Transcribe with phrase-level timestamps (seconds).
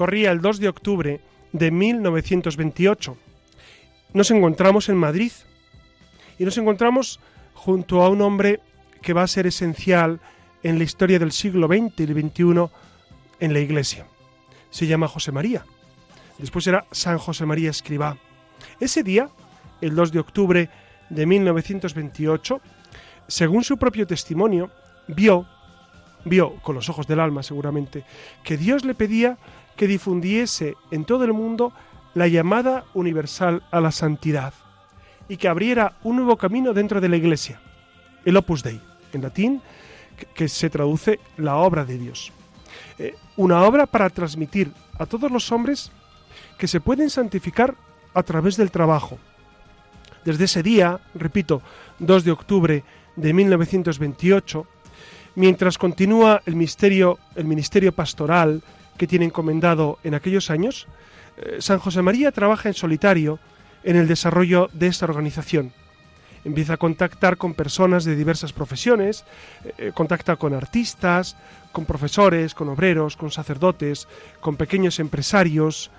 [0.00, 1.20] Corría el 2 de octubre
[1.52, 3.18] de 1928.
[4.14, 5.30] Nos encontramos en Madrid
[6.38, 7.20] y nos encontramos
[7.52, 8.60] junto a un hombre
[9.02, 10.18] que va a ser esencial
[10.62, 12.70] en la historia del siglo XX y XXI
[13.40, 14.06] en la Iglesia.
[14.70, 15.66] Se llama José María.
[16.38, 18.16] Después era San José María Escribá.
[18.80, 19.28] Ese día,
[19.82, 20.70] el 2 de octubre
[21.10, 22.58] de 1928,
[23.28, 24.70] según su propio testimonio,
[25.08, 25.46] vio,
[26.24, 28.02] vio con los ojos del alma seguramente,
[28.42, 29.36] que Dios le pedía
[29.80, 31.72] que difundiese en todo el mundo
[32.12, 34.52] la llamada universal a la santidad
[35.26, 37.62] y que abriera un nuevo camino dentro de la Iglesia,
[38.26, 38.78] el Opus Dei,
[39.14, 39.62] en latín,
[40.34, 42.30] que se traduce la obra de Dios.
[42.98, 45.90] Eh, una obra para transmitir a todos los hombres
[46.58, 47.74] que se pueden santificar
[48.12, 49.16] a través del trabajo.
[50.26, 51.62] Desde ese día, repito,
[52.00, 52.84] 2 de octubre
[53.16, 54.66] de 1928,
[55.36, 58.62] mientras continúa el misterio, el ministerio pastoral,
[58.96, 60.86] que tiene encomendado en aquellos años,
[61.36, 63.38] eh, San José María trabaja en solitario
[63.82, 65.72] en el desarrollo de esta organización.
[66.44, 69.24] Empieza a contactar con personas de diversas profesiones,
[69.64, 71.36] eh, eh, contacta con artistas,
[71.72, 74.08] con profesores, con obreros, con sacerdotes,
[74.40, 75.90] con pequeños empresarios.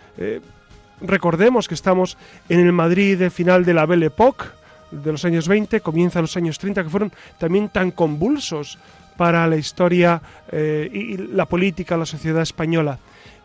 [0.99, 2.17] recordemos que estamos
[2.49, 4.45] en el Madrid de final de la Belle Époque,
[4.91, 8.77] de los años 20, comienza los años 30, que fueron también tan convulsos
[9.21, 10.19] para la historia
[10.51, 12.97] eh, y la política, la sociedad española.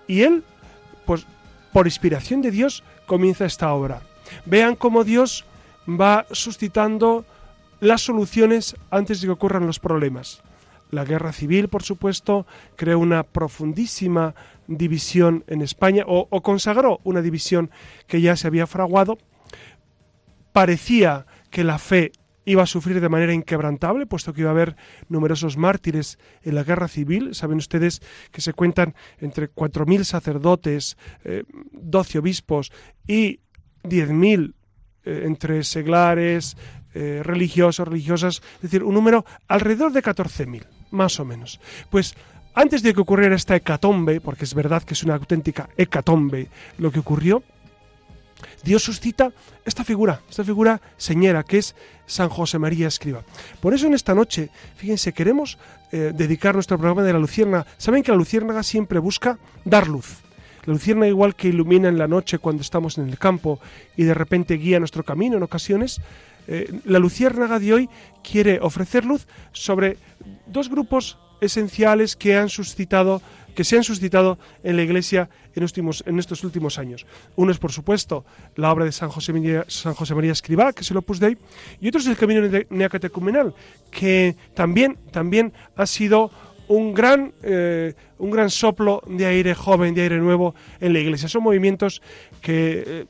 [0.09, 0.43] Y él,
[1.05, 1.27] pues
[1.71, 4.01] por inspiración de Dios, comienza esta obra.
[4.47, 5.45] Vean cómo Dios
[5.87, 7.27] va suscitando
[7.81, 10.41] las soluciones antes de que ocurran los problemas.
[10.91, 14.35] La guerra civil, por supuesto, creó una profundísima
[14.69, 17.71] división en España, o, o consagró una división
[18.07, 19.19] que ya se había fraguado.
[20.55, 22.13] Parecía que la fe
[22.47, 24.77] iba a sufrir de manera inquebrantable, puesto que iba a haber
[25.09, 27.35] numerosos mártires en la guerra civil.
[27.35, 28.01] Saben ustedes
[28.33, 30.97] que se cuentan entre 4.000 sacerdotes,
[31.73, 32.73] 12 eh, obispos
[33.07, 33.41] y
[33.83, 34.55] 10.000
[35.05, 36.57] eh, entre seglares,
[36.95, 41.61] eh, religiosos, religiosas, es decir, un número alrededor de 14.000, más o menos.
[41.91, 42.15] Pues
[42.55, 46.91] antes de que ocurriera esta hecatombe, porque es verdad que es una auténtica hecatombe lo
[46.91, 47.43] que ocurrió,
[48.67, 49.33] Dios suscita
[49.65, 53.23] esta figura, esta figura señera, que es San José María Escriba.
[53.61, 55.57] Por eso en esta noche, fíjense, queremos
[55.93, 57.65] eh, dedicar nuestro programa de la luciérnaga.
[57.79, 60.17] Saben que la luciérnaga siempre busca dar luz.
[60.65, 63.61] La luciérnaga igual que ilumina en la noche cuando estamos en el campo
[63.97, 66.01] y de repente guía nuestro camino en ocasiones,
[66.49, 67.89] eh, la luciérnaga de hoy
[68.29, 69.97] quiere ofrecer luz sobre
[70.49, 73.23] dos grupos esenciales que han suscitado
[73.57, 77.07] que se han suscitado en la Iglesia en, estos últimos años.
[77.35, 78.25] Uno es, por supuesto,
[78.55, 79.95] la obra de San José María, San
[80.25, 81.37] Escribá, que es el Opus Dei,
[81.81, 83.55] y otro es el Camino Neocatecumenal,
[83.91, 86.31] que también, también ha sido
[86.69, 91.29] un gran, eh, un gran soplo de aire joven, de aire nuevo en la Iglesia.
[91.29, 92.03] Son movimientos
[92.41, 92.85] que...
[92.87, 93.07] Eh,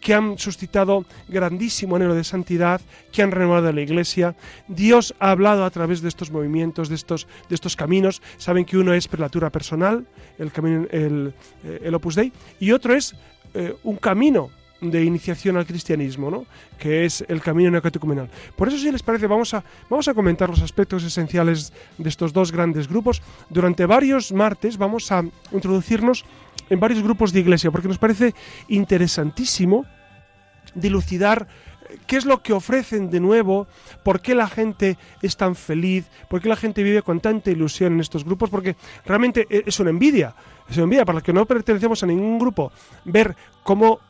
[0.00, 2.80] que han suscitado grandísimo anhelo de santidad,
[3.12, 4.36] que han renovado la Iglesia.
[4.68, 8.22] Dios ha hablado a través de estos movimientos, de estos, de estos caminos.
[8.36, 10.06] Saben que uno es prelatura personal,
[10.38, 11.34] el, camino, el,
[11.64, 13.14] eh, el Opus Dei, y otro es
[13.54, 14.50] eh, un camino
[14.80, 16.46] de iniciación al cristianismo, ¿no?
[16.78, 18.28] que es el camino neocatecumenal.
[18.54, 22.32] Por eso, si les parece, vamos a, vamos a comentar los aspectos esenciales de estos
[22.32, 23.22] dos grandes grupos.
[23.48, 26.24] Durante varios martes vamos a introducirnos
[26.68, 28.34] en varios grupos de iglesia, porque nos parece
[28.68, 29.86] interesantísimo
[30.76, 31.48] dilucidar
[31.88, 33.66] eh, qué es lo que ofrecen de nuevo,
[34.04, 37.94] por qué la gente es tan feliz, por qué la gente vive con tanta ilusión
[37.94, 40.34] en estos grupos, porque realmente e-, es una envidia,
[40.68, 42.70] es una envidia para los que no pertenecemos a ningún grupo,
[43.04, 44.00] ver cómo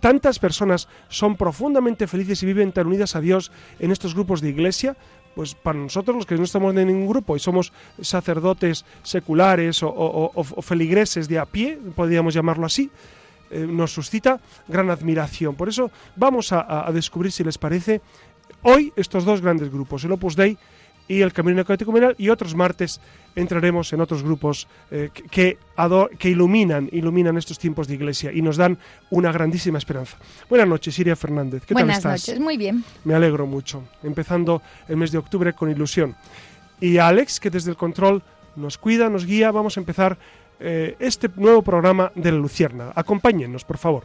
[0.00, 4.50] tantas personas son profundamente felices y viven tan unidas a Dios en estos grupos de
[4.50, 4.96] iglesia,
[5.34, 10.30] pues para nosotros los que no estamos en ningún grupo y somos sacerdotes seculares o,
[10.62, 12.90] feligreses de a pie, podríamos llamarlo así,
[13.54, 15.54] eh, nos suscita gran admiración.
[15.54, 18.00] Por eso vamos a, descubrir, si les parece,
[18.62, 20.58] hoy estos dos grandes grupos, el Opus Dei
[21.06, 23.00] y el Camino Catecumenal y otros martes
[23.36, 25.58] entraremos en otros grupos eh, que,
[26.18, 28.76] que iluminan, iluminan estos tiempos de iglesia y nos dan
[29.10, 30.16] una grandísima esperanza.
[30.48, 31.64] Buenas noches, Siria Fernández.
[31.64, 32.28] ¿Qué Buenas tal estás?
[32.28, 32.82] noches, muy bien.
[33.04, 33.84] Me alegro mucho.
[34.02, 36.16] Empezando el mes de octubre con ilusión.
[36.80, 38.22] Y a Alex, que desde el control
[38.56, 40.18] nos cuida, nos guía, vamos a empezar
[40.64, 42.92] eh, este nuevo programa de la Lucierna.
[42.94, 44.04] Acompáñennos, por favor.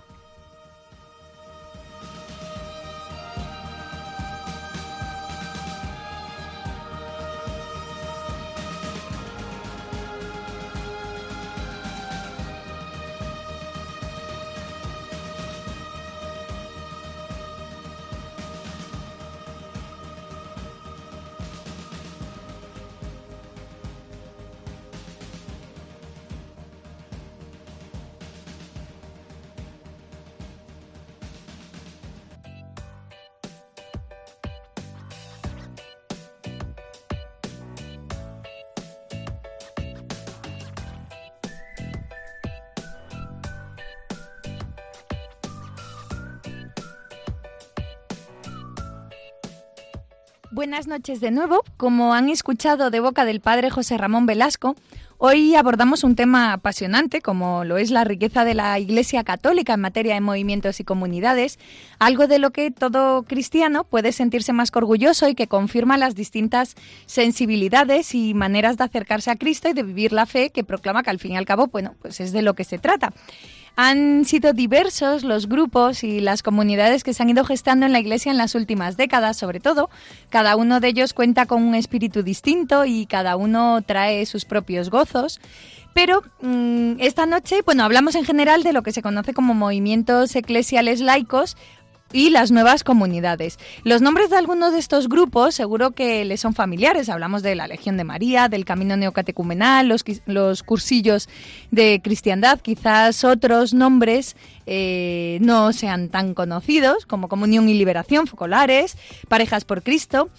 [50.90, 51.64] Noches de nuevo.
[51.78, 54.76] Como han escuchado de boca del padre José Ramón Velasco,
[55.20, 59.82] hoy abordamos un tema apasionante como lo es la riqueza de la Iglesia Católica en
[59.82, 61.60] materia de movimientos y comunidades,
[62.00, 66.76] algo de lo que todo cristiano puede sentirse más orgulloso y que confirma las distintas
[67.06, 71.12] sensibilidades y maneras de acercarse a Cristo y de vivir la fe que proclama que
[71.12, 73.14] al fin y al cabo, bueno, pues es de lo que se trata.
[73.76, 78.00] Han sido diversos los grupos y las comunidades que se han ido gestando en la
[78.00, 79.90] Iglesia en las últimas décadas, sobre todo.
[80.30, 84.90] Cada uno de ellos cuenta con un espíritu distinto y cada uno trae sus propios
[84.90, 85.40] gozos.
[85.94, 90.36] Pero mm, esta noche, bueno, hablamos en general de lo que se conoce como movimientos
[90.36, 91.58] eclesiales laicos
[92.12, 93.58] y las nuevas comunidades.
[93.84, 97.10] Los nombres de algunos de estos grupos seguro que les son familiares.
[97.10, 101.30] Hablamos de la Legión de María, del Camino Neocatecumenal, los, los cursillos
[101.72, 102.60] de cristiandad.
[102.60, 104.36] Quizás otros nombres
[104.66, 108.98] eh, no sean tan conocidos, como Comunión y Liberación, Focolares,
[109.28, 110.30] Parejas por Cristo.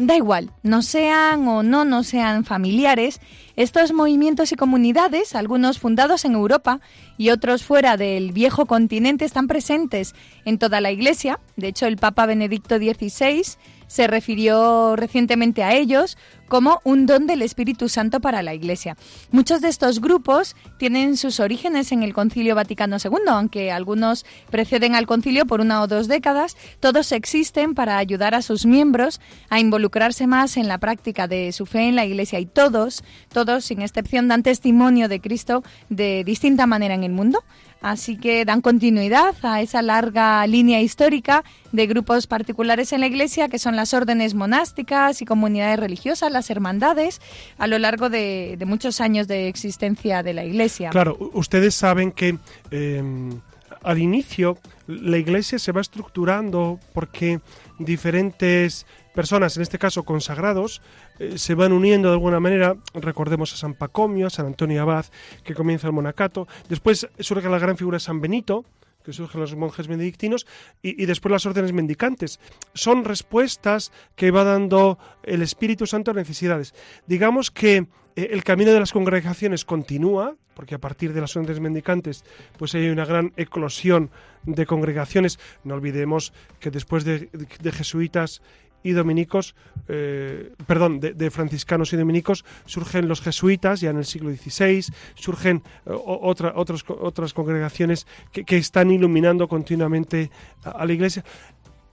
[0.00, 3.20] Da igual, no sean o no no sean familiares,
[3.54, 6.80] estos movimientos y comunidades, algunos fundados en Europa
[7.18, 10.14] y otros fuera del viejo continente, están presentes
[10.46, 11.38] en toda la Iglesia.
[11.56, 13.42] De hecho, el Papa Benedicto XVI
[13.90, 16.16] se refirió recientemente a ellos
[16.46, 18.96] como un don del Espíritu Santo para la Iglesia.
[19.32, 24.94] Muchos de estos grupos tienen sus orígenes en el Concilio Vaticano II, aunque algunos preceden
[24.94, 29.58] al concilio por una o dos décadas, todos existen para ayudar a sus miembros a
[29.58, 33.02] involucrarse más en la práctica de su fe en la Iglesia y todos,
[33.32, 37.42] todos sin excepción, dan testimonio de Cristo de distinta manera en el mundo.
[37.80, 43.48] Así que dan continuidad a esa larga línea histórica de grupos particulares en la Iglesia,
[43.48, 47.20] que son las órdenes monásticas y comunidades religiosas, las hermandades,
[47.58, 50.90] a lo largo de, muchos años de existencia de la Iglesia.
[50.90, 52.38] Claro, ustedes saben que
[52.70, 53.40] em,
[53.82, 57.40] al inicio la Iglesia se va estructurando porque
[57.78, 60.82] diferentes personas, en este caso consagrados,
[61.18, 62.76] eh, se van uniendo de alguna manera.
[62.94, 65.06] Recordemos a San Pacomio, a San Antonio Abad,
[65.44, 66.46] que comienza el monacato.
[66.68, 68.64] Después surge la gran figura de San Benito,
[69.04, 70.46] que surgen los monjes benedictinos,
[70.82, 72.38] y, después las órdenes mendicantes.
[72.74, 76.74] Son respuestas que va dando el Espíritu Santo a necesidades.
[77.06, 77.86] Digamos que
[78.16, 82.24] eh, el camino de las congregaciones continúa, porque a partir de las órdenes mendicantes
[82.58, 84.10] pues hay una gran eclosión
[84.42, 85.38] de congregaciones.
[85.64, 87.30] No olvidemos que después de
[87.72, 88.42] jesuitas
[88.82, 89.54] y dominicos,
[89.88, 94.84] eh, perdón, de, franciscanos y dominicos, surgen los jesuitas ya en el siglo XVI,
[95.14, 100.30] surgen eh, otras congregaciones que, están iluminando continuamente
[100.64, 101.24] a, la Iglesia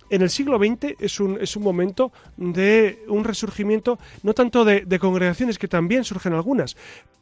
[0.09, 4.81] en el siglo XX es un, es un momento de un resurgimiento, no tanto de,
[4.81, 6.75] de, congregaciones, que también surgen algunas,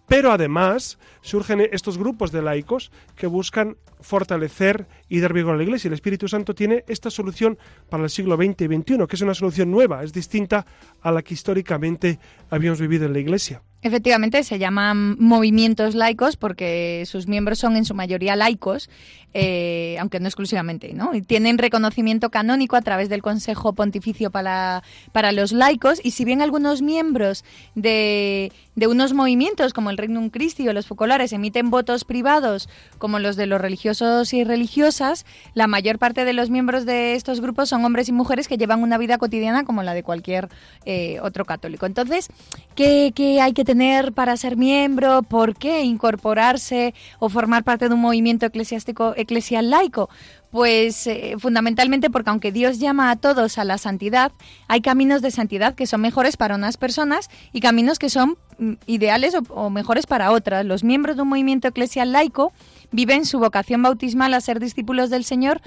[0.07, 5.63] pero además surgen estos grupos de laicos que buscan fortalecer y dar vigor a la
[5.63, 5.87] Iglesia.
[5.87, 7.57] El Espíritu Santo tiene esta solución
[7.89, 10.65] para el siglo XX y XXI, que es una solución nueva, es distinta
[11.01, 13.61] a la que históricamente habíamos vivido en la Iglesia.
[13.85, 18.89] Efectivamente, se llaman movimientos laicos porque sus miembros son en su mayoría laicos,
[19.35, 21.13] eh, aunque no exclusivamente, ¿no?
[21.13, 26.25] Y tienen reconocimiento canónico a través del Consejo Pontificio para, para los laicos y si
[26.25, 27.43] bien algunos miembros
[27.75, 33.19] de, de unos movimientos como el Regnum Christi o los focolares emiten votos privados como
[33.19, 37.69] los de los religiosos y religiosas, la mayor parte de los miembros de estos grupos
[37.69, 40.49] son hombres y mujeres que llevan una vida cotidiana como la de cualquier
[40.85, 41.85] eh, otro católico.
[41.85, 42.29] Entonces,
[42.73, 43.74] ¿qué, ¿qué hay que tener
[44.13, 45.21] para ser miembro?
[45.21, 50.09] ¿Por qué incorporarse o formar parte de un movimiento eclesiástico eclesial laico?
[50.49, 54.31] Pues eh, fundamentalmente porque aunque Dios llama a todos a la santidad,
[54.69, 58.73] hay caminos de santidad que son mejores para unas personas y caminos que son mm,
[58.85, 60.65] ideales o, mejores para otras.
[60.65, 62.53] Los miembros de un movimiento eclesial laico
[62.91, 65.61] viven su vocación bautismal a ser discípulos del Señor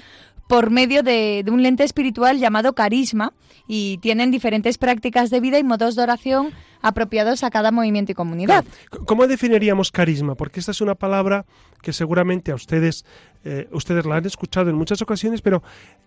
[0.49, 3.33] por medio de, un lente espiritual llamado carisma
[3.67, 6.49] y tienen diferentes prácticas de vida y modos de oración
[6.81, 8.65] apropiados a cada movimiento y comunidad.
[9.05, 10.33] ¿Cómo definiríamos carisma?
[10.33, 11.45] Porque esta es una palabra
[11.83, 13.05] que seguramente a ustedes,
[13.43, 15.61] eh, ustedes la han escuchado en muchas ocasiones, pero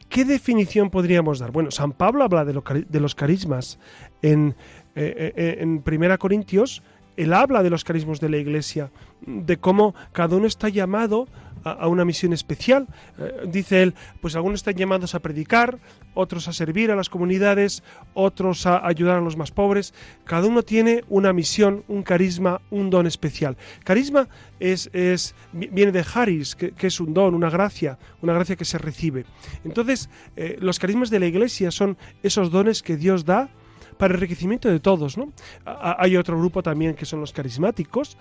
[0.09, 1.53] ¿qué definición podríamos dar?
[1.53, 3.79] Bueno, San Pablo habla de, los carismas
[4.23, 4.57] en,
[4.97, 6.83] eh, eh, en Primera Corintios,
[7.17, 8.91] él habla de los carismas de la Iglesia,
[9.25, 11.29] de cómo cada uno está llamado
[11.65, 12.87] a, una misión especial.
[13.19, 15.79] Eh, dice él, pues algunos están llamados a predicar,
[16.15, 17.83] otros a servir a las comunidades,
[18.15, 19.95] otros a ayudar a los más pobres.
[20.25, 23.57] Cada uno tiene una misión, un carisma, un don especial.
[23.85, 24.29] Carisma
[24.61, 28.79] es, es viene de haris, que, es un don, una gracia, una gracia que se
[28.79, 29.25] recibe.
[29.65, 33.51] Entonces, eh, los carismas de la Iglesia son esos dones que Dios da
[34.03, 35.17] para enriquecimiento de todos.
[35.17, 35.33] ¿no?
[35.65, 38.17] Hay otro grupo también que son los carismáticos,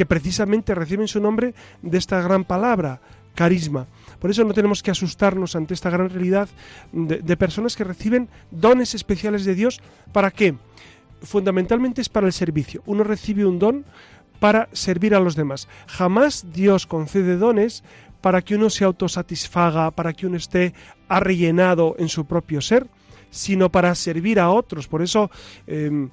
[0.00, 1.52] que precisamente reciben su nombre
[1.82, 3.02] de esta gran palabra,
[3.34, 3.86] carisma.
[4.18, 6.48] Por eso no tenemos que asustarnos ante esta gran realidad
[6.90, 9.78] de, personas que reciben dones especiales de Dios.
[10.10, 10.54] ¿Para qué?
[11.20, 12.82] Fundamentalmente es para el servicio.
[12.86, 13.84] Uno recibe un don
[14.38, 15.68] para servir a los demás.
[15.86, 17.84] Jamás Dios concede dones
[18.22, 20.72] para que uno se autosatisfaga, para que uno esté
[21.08, 22.86] arrellenado en su propio ser,
[23.28, 24.88] sino para servir a otros.
[24.88, 25.30] Por eso
[25.66, 26.08] em,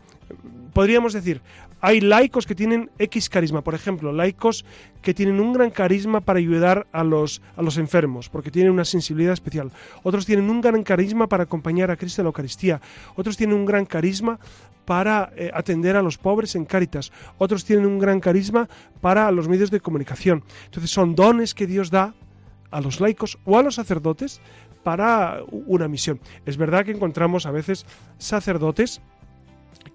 [0.73, 1.41] podríamos decir,
[1.79, 4.65] hay laicos que tienen X carisma, por ejemplo, laicos
[5.01, 8.85] que tienen un gran carisma para ayudar a los, a los enfermos, porque tienen una
[8.85, 9.71] sensibilidad especial.
[10.03, 12.81] Otros tienen un gran carisma para acompañar a Cristo en la Eucaristía.
[13.15, 14.39] Otros tienen un gran carisma
[14.85, 17.11] para eh, atender a los pobres en Cáritas.
[17.37, 18.67] Otros tienen un gran carisma
[19.01, 20.43] para los medios de comunicación.
[20.65, 22.15] Entonces son dones que Dios da
[22.71, 24.41] a los laicos o a los sacerdotes
[24.83, 26.19] para una misión.
[26.45, 27.85] Es verdad que encontramos a veces
[28.17, 29.01] sacerdotes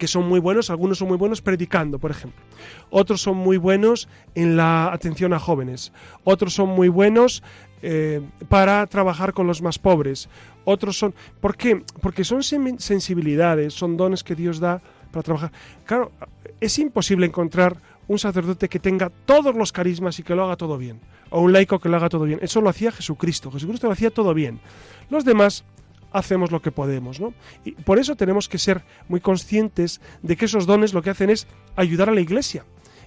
[0.03, 2.43] que son muy buenos, algunos son muy buenos predicando, por ejemplo.
[2.89, 5.93] Otros son muy buenos en la atención a jóvenes.
[6.25, 7.41] Otros son muy buenos
[7.81, 8.19] eh,
[8.49, 10.27] para trabajar con los más pobres.
[10.65, 11.15] Otros son...
[11.39, 11.83] ¿Por qué?
[12.01, 14.81] Porque son sensibilidades, son dones que Dios da
[15.13, 15.51] para trabajar.
[15.85, 16.11] Claro,
[16.59, 17.77] es imposible encontrar
[18.09, 20.99] un sacerdote que tenga todos los carismas y que lo haga todo bien.
[21.29, 22.39] O un laico que lo haga todo bien.
[22.41, 23.49] Eso lo hacía Jesucristo.
[23.51, 24.59] Jesucristo lo hacía todo bien.
[25.09, 25.63] Los demás
[26.13, 27.19] hacemos lo que podemos.
[27.19, 27.33] ¿no?
[27.65, 31.29] Y por eso tenemos que ser muy conscientes de que esos dones lo que hacen
[31.29, 32.63] es ayudar a la iglesia.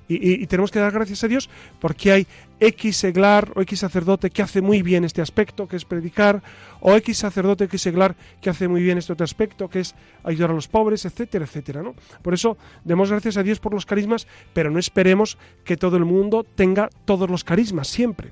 [0.09, 2.27] Y, tenemos que dar gracias a Dios porque hay
[2.61, 6.43] X seglar o X sacerdote que hace muy bien este aspecto, que es predicar,
[6.81, 10.51] o X sacerdote, X seglar que hace muy bien este otro aspecto, que es ayudar
[10.51, 11.83] a los pobres, etcétera, etcétera.
[11.83, 11.97] ¿no?
[12.23, 16.05] Por eso demos gracias a Dios por los carismas, pero no esperemos que todo el
[16.05, 18.31] mundo tenga todos los carismas siempre.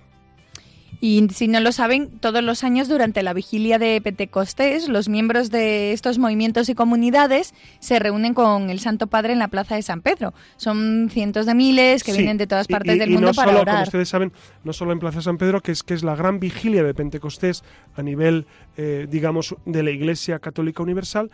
[1.01, 5.51] Y si no lo saben, todos los años durante la vigilia de Pentecostés, los miembros
[5.51, 9.83] de estos movimientos y comunidades se reúnen con el Santo Padre en la Plaza de
[9.83, 10.35] San Pedro.
[10.57, 13.75] Son cientos de miles que vienen de todas partes del mundo para orar.
[13.75, 14.33] Como ustedes saben,
[14.63, 16.95] no solo en Plaza de San Pedro, que es que es la gran vigilia de
[16.95, 17.65] Pentecostés
[17.97, 18.47] a nivel,
[18.77, 21.31] eh, digamos, de la Iglesia Católica Universal,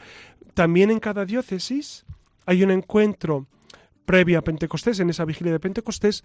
[0.55, 2.05] también en cada diócesis
[2.47, 3.47] hay un encuentro
[4.11, 6.25] previo a Pentecostés, en esa vigilia de Pentecostés,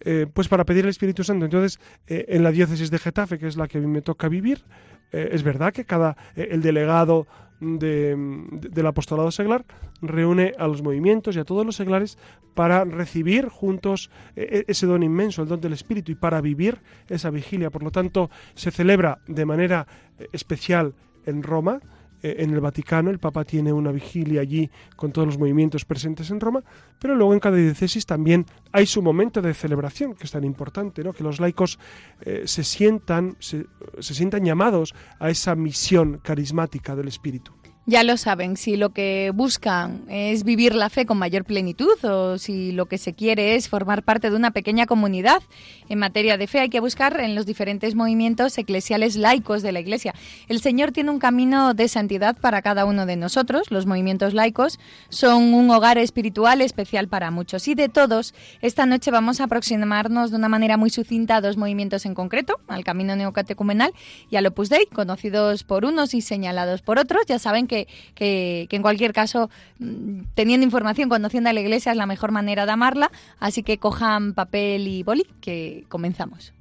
[0.00, 1.46] eh, pues para pedir el Espíritu Santo.
[1.46, 4.64] Entonces, eh, en la diócesis de Getafe, que es la que me toca vivir,
[5.12, 7.26] eh, es verdad que cada el delegado
[7.58, 9.64] del apostolado seglar
[10.02, 12.18] reúne a los movimientos y a todos los seglares
[12.54, 17.70] para recibir juntos ese don inmenso, el don del Espíritu, y para vivir esa vigilia.
[17.70, 19.86] Por lo tanto, se celebra de manera
[20.32, 21.80] especial en Roma,
[22.22, 26.30] eh, en el Vaticano, el Papa tiene una vigilia allí con todos los movimientos presentes
[26.30, 26.62] en Roma,
[26.98, 31.02] pero luego en cada diócesis también hay su momento de celebración, que es tan importante,
[31.02, 31.12] ¿no?
[31.12, 31.78] que los laicos
[32.20, 33.66] eh, se, sientan, se
[34.00, 37.52] sientan llamados a esa misión carismática del Espíritu.
[37.84, 42.38] Ya lo saben, si lo que buscan es vivir la fe con mayor plenitud o
[42.38, 45.42] si lo que se quiere es formar parte de una pequeña comunidad
[45.88, 49.80] en materia de fe, hay que buscar en los diferentes movimientos eclesiales laicos de la
[49.80, 50.14] Iglesia.
[50.46, 53.72] El Señor tiene un camino de santidad para cada uno de nosotros.
[53.72, 57.66] Los movimientos laicos son un hogar espiritual especial para muchos.
[57.66, 61.56] Y de todos, esta noche vamos a aproximarnos de una manera muy sucinta a dos
[61.56, 63.92] movimientos en concreto, al camino neocatecumenal
[64.30, 67.22] y al Opus Dei, conocidos por unos y señalados por otros.
[67.26, 72.32] Ya saben en cualquier caso, mm, teniendo información, conociendo a la iglesia es la mejor
[72.32, 76.52] manera de amarla, así que cojan papel y boli, que comenzamos.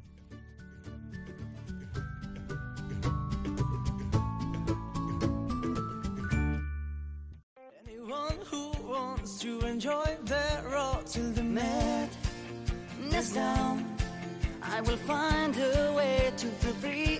[14.64, 16.48] I will find a way to
[16.82, 17.20] free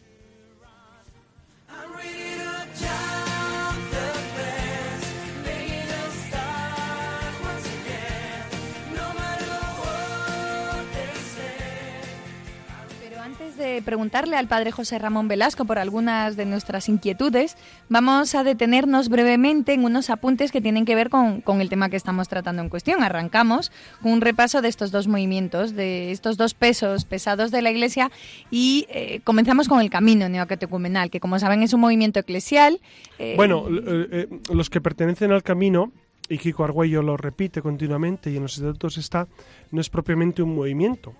[13.61, 17.55] De preguntarle al padre José Ramón Velasco por algunas de nuestras inquietudes,
[17.87, 21.95] vamos a detenernos brevemente en unos apuntes que tienen que ver con, el tema que
[21.95, 23.03] estamos tratando en cuestión.
[23.03, 27.69] Arrancamos con un repaso de estos dos movimientos, de estos dos pesos pesados de la
[27.69, 28.11] Iglesia
[28.49, 32.81] y eh, comenzamos con el camino neocatecumenal, que como saben es un movimiento eclesial.
[33.19, 35.91] Eh, bueno, eh, los que pertenecen al camino
[36.31, 39.27] y Kiko Argüello lo repite continuamente y en los estatutos está,
[39.69, 41.15] no es propiamente un movimiento, eh,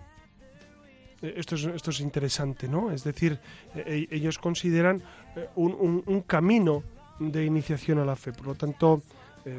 [1.22, 2.92] esto es, esto es interesante, ¿no?
[2.92, 3.40] Es decir,
[3.76, 5.02] eh, e, ellos consideran
[5.36, 6.84] eh, un, camino
[7.20, 8.34] de iniciación a la fe.
[8.34, 9.02] Por lo tanto,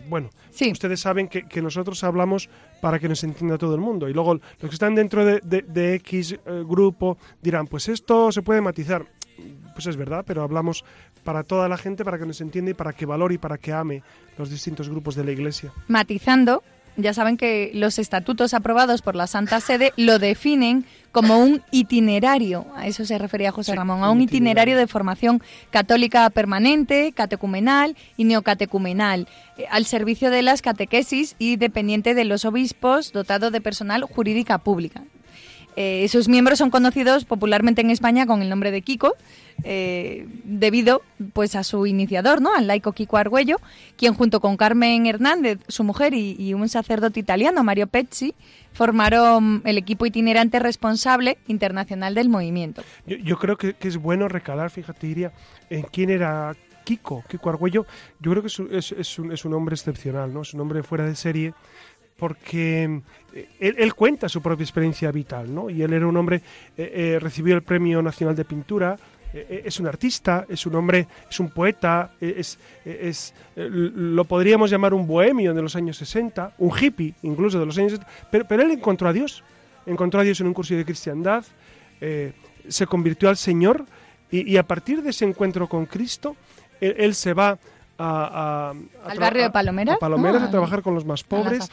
[0.09, 0.31] bueno,
[0.71, 2.49] ustedes saben que, nosotros hablamos
[2.81, 4.09] para que nos entienda todo el mundo.
[4.09, 9.07] Y luego los que están dentro de, X grupo dirán, pues esto se puede matizar.
[9.75, 10.85] Pues es verdad, pero hablamos
[11.25, 13.73] para toda la gente, para que nos entienda y para que valore y para que
[13.73, 14.03] ame
[14.39, 15.73] los distintos grupos de la Iglesia.
[15.89, 16.63] Matizando,
[16.97, 22.67] ya saben que los estatutos aprobados por la Santa Sede lo definen como un itinerario,
[22.75, 24.77] a eso se refería José Ramón, a un itinerario.
[24.77, 32.15] de formación católica permanente, catecumenal y neocatecumenal, eh, al servicio de las catequesis y dependiente
[32.15, 35.03] de los obispos, dotado de personal jurídica pública.
[35.77, 39.15] Eh, sus miembros son conocidos popularmente en España con el nombre de Kiko,
[39.65, 42.55] eh, debido pues a su iniciador, ¿no?
[42.55, 43.57] al laico Kiko Argüello,
[43.97, 48.35] quien junto con Carmen Hernández, su mujer, y, un sacerdote italiano, Mario Pezzi,
[48.73, 52.83] formaron el equipo itinerante responsable internacional del movimiento.
[53.07, 55.33] Yo, creo que, es bueno recalar, fíjate, Iria,
[55.71, 57.87] en quién era Kiko, Kiko Argüello.
[58.21, 60.43] Yo creo que es, es, un, es un hombre excepcional, ¿no?
[60.43, 61.55] es un hombre fuera de serie
[62.23, 65.69] porque eh, él, cuenta su propia experiencia vital, ¿no?
[65.69, 66.37] Y él era un hombre,
[66.77, 68.97] eh, eh, recibió el Premio Nacional de Pintura,
[69.33, 75.07] es un artista, es un hombre, es un poeta, es, es, lo podríamos llamar un
[75.07, 78.71] bohemio de los años 60, un hippie incluso de los años 60, pero, pero él
[78.71, 79.43] encontró a Dios,
[79.87, 81.45] encontró a Dios en un curso de cristiandad,
[82.69, 83.87] se convirtió al Señor
[84.31, 86.37] y, a partir de ese encuentro con Cristo,
[86.81, 87.59] él se va
[88.03, 89.97] al barrio de Palomeras.
[89.97, 90.51] A Palomeras, a ah.
[90.51, 91.69] trabajar con los más pobres.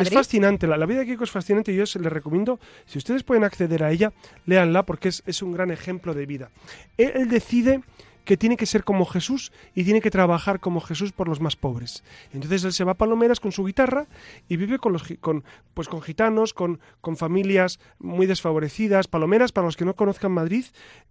[0.00, 3.44] es fascinante, la, vida de Kiko es fascinante y yo les recomiendo, si ustedes pueden
[3.44, 4.12] acceder a ella,
[4.46, 6.50] léanla porque es, es un gran ejemplo de vida.
[6.96, 7.82] él decide
[8.24, 11.56] que tiene que ser como Jesús y tiene que trabajar como Jesús por los más
[11.56, 12.04] pobres.
[12.32, 14.06] Entonces él se va a Palomeras con su guitarra
[14.48, 19.08] y vive con los con pues con gitanos, con, con familias muy desfavorecidas.
[19.08, 20.64] Palomeras, para los que no conozcan Madrid,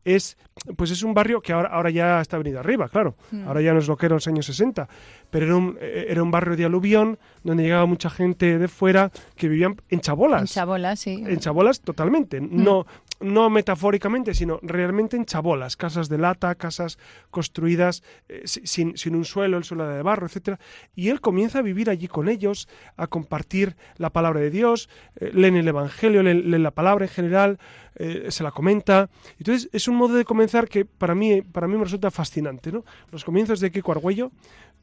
[0.06, 0.38] es
[0.76, 3.15] pues es un barrio que ahora, ahora ya está venido arriba, claro.
[3.32, 3.47] Mm.
[3.47, 4.88] Ahora ya no es lo que era en los años 60,
[5.30, 9.47] pero era un, era un barrio de aluvión donde llegaba mucha gente de fuera que
[9.47, 10.41] vivían en chabolas.
[10.41, 11.24] En chabolas, sí.
[11.26, 12.39] En chabolas totalmente.
[12.39, 12.63] Mm.
[12.63, 12.86] No,
[13.19, 16.97] no metafóricamente, sino realmente en chabolas, casas de lata, casas
[17.30, 20.60] construidas eh, sin, sin, un suelo, el suelo de barro, etcétera.
[20.96, 25.32] Y él comienza a vivir allí con ellos, a compartir la palabra de Dios, eh,
[25.34, 27.60] leen el Evangelio, leen, la palabra en general,
[27.96, 29.10] eh, se la comenta.
[29.40, 32.72] Entonces es un modo de comenzar que para mí, para mí me resulta fascinante.
[32.72, 32.84] ¿no?
[33.12, 34.32] Los comienzos de Kiko Argüello,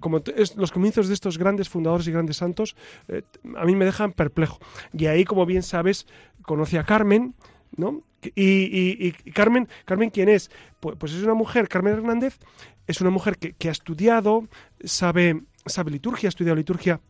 [0.01, 0.23] como
[0.57, 2.77] los comienzos de estos grandes fundadores y grandes santos,
[3.57, 4.61] a mí me dejan perplejo.
[4.93, 6.07] Y ahí, como bien sabes,
[6.43, 7.35] conoce a Carmen,
[7.77, 8.03] ¿no?
[8.35, 10.51] Y, Carmen, Carmen, ¿quién es?
[10.81, 12.39] Pues, pues, es una mujer, Carmen Hernández,
[12.87, 14.49] es una mujer que, ha estudiado,
[14.83, 17.01] sabe, sabe liturgia, ha estudiado liturgia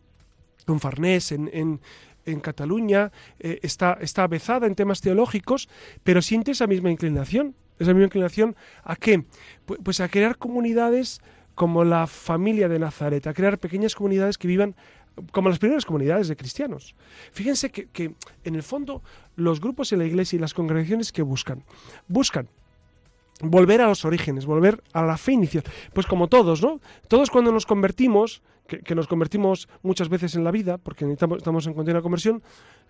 [0.66, 5.70] con Farnés en, en, Cataluña, eh, está, está avezada en temas teológicos,
[6.02, 9.24] pero siente esa misma inclinación, esa misma inclinación a qué?
[9.64, 11.22] Pues, pues a crear comunidades
[11.54, 14.76] como la familia de Nazaret, a crear pequeñas comunidades que vivan
[15.32, 16.94] como las primeras comunidades de cristianos.
[17.32, 19.02] Fíjense que, en el fondo
[19.36, 21.64] los grupos en la iglesia y las congregaciones que buscan,
[22.08, 22.48] buscan
[23.40, 25.64] volver a los orígenes, volver a la fe inicial.
[25.92, 26.80] Pues como todos, ¿no?
[27.06, 31.74] Todos cuando nos convertimos, que, nos convertimos muchas veces en la vida, porque estamos en
[31.74, 32.42] continua conversión,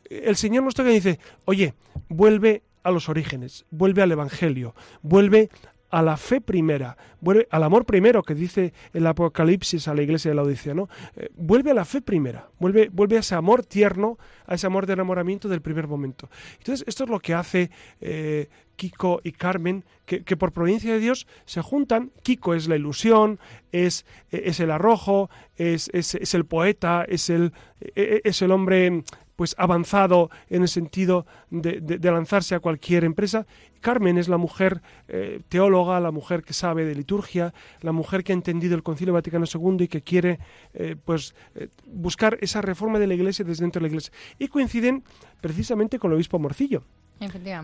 [0.08, 1.74] el Señor nos toca y dice, oye,
[2.08, 5.50] vuelve a los orígenes, vuelve al Evangelio, vuelve
[5.90, 10.30] a la fe primera, vuelve al amor primero que dice el Apocalipsis a la iglesia
[10.30, 10.88] de la Odisea, ¿no?
[11.16, 14.86] Eh, vuelve a la fe primera, vuelve, vuelve a ese amor tierno, a ese amor
[14.86, 16.28] de enamoramiento del primer momento.
[16.58, 17.70] Entonces, esto es lo que hace
[18.00, 22.12] eh, Kiko y Carmen, que, por providencia de Dios se juntan.
[22.22, 23.38] Kiko es la ilusión,
[23.72, 25.90] es, el arrojo, es,
[26.34, 27.52] el poeta, es el,
[27.94, 29.02] es el hombre
[29.38, 33.46] pues avanzado en el sentido de, lanzarse a cualquier empresa.
[33.80, 38.32] Carmen es la mujer eh, teóloga, la mujer que sabe de liturgia, la mujer que
[38.32, 40.40] ha entendido el Concilio Vaticano II y que quiere
[40.74, 44.12] eh, pues eh, buscar esa reforma de la Iglesia desde dentro de la Iglesia.
[44.40, 45.04] Y coinciden
[45.40, 46.82] precisamente con el obispo Morcillo.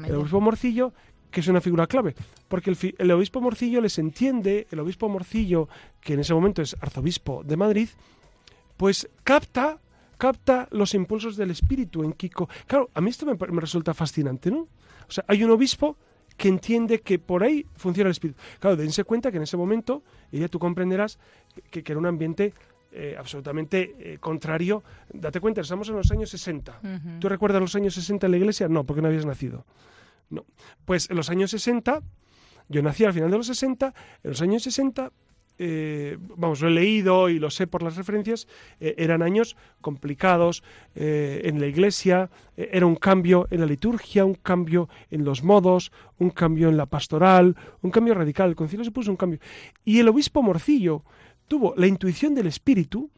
[0.08, 0.92] El obispo Morcillo
[1.30, 2.14] que es una figura clave,
[2.46, 5.68] porque el, el, obispo Morcillo les entiende, el obispo Morcillo,
[6.00, 7.88] que en ese momento es arzobispo de Madrid,
[8.76, 9.80] pues capta
[10.16, 12.48] capta los impulsos del espíritu en Kiko.
[12.66, 14.68] Claro, a mí esto me, resulta fascinante, ¿no?
[15.08, 15.96] O sea, hay un obispo
[16.36, 18.40] que entiende que por ahí funciona el espíritu.
[18.58, 21.18] Claro, dense cuenta que en ese momento, y ya tú comprenderás
[21.70, 22.54] que, era un ambiente
[22.94, 24.82] eh, absolutamente eh, contrario.
[25.12, 26.80] Date cuenta, estamos en los años 60.
[27.20, 28.68] ¿Tú recuerdas los años 60 en la iglesia?
[28.68, 29.64] No, porque no habías nacido.
[30.30, 30.44] No.
[30.84, 32.02] Pues en los años 60,
[32.68, 35.10] yo nací al final de los 60, en los años 60
[35.56, 38.48] eh, vamos, lo he leído y lo sé por las referencias,
[38.80, 40.64] eh, eran años complicados
[40.96, 45.92] eh, en la iglesia, era un cambio en la liturgia, un cambio en los modos,
[46.18, 48.48] un cambio en la pastoral, un cambio radical.
[48.48, 49.38] El concilio se puso un cambio.
[49.84, 51.04] Y el obispo Morcillo
[51.48, 53.10] tuvo la intuición del espíritu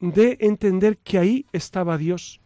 [0.00, 2.39] de entender que ahí estaba Dios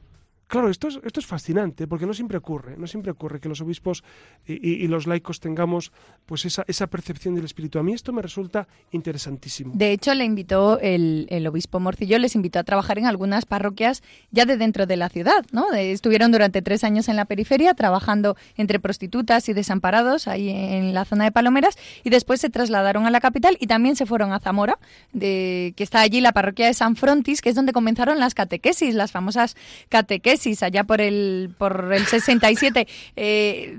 [0.55, 3.61] Claro, esto es, esto es fascinante, porque no siempre ocurre, no siempre ocurre que los
[3.61, 4.05] obispos
[4.47, 5.91] y, los laicos tengamos
[6.27, 7.81] pues esa, esa, percepción del espíritu.
[7.81, 9.73] A mí esto me resulta interesantísimo.
[9.75, 14.05] De hecho, le invitó el, el, obispo Morcillo, les invitó a trabajar en algunas parroquias
[14.31, 15.73] ya de dentro de la ciudad, ¿no?
[15.73, 21.05] Estuvieron durante tres años en la periferia trabajando entre prostitutas y desamparados ahí en la
[21.05, 24.39] zona de Palomeras y después se trasladaron a la capital y también se fueron a
[24.39, 24.79] Zamora,
[25.13, 28.95] de, que está allí la parroquia de San Frontis, que es donde comenzaron las catequesis,
[28.95, 29.57] las famosas
[29.89, 32.87] catequesis allá por el, por el 67.
[33.17, 33.77] Eh,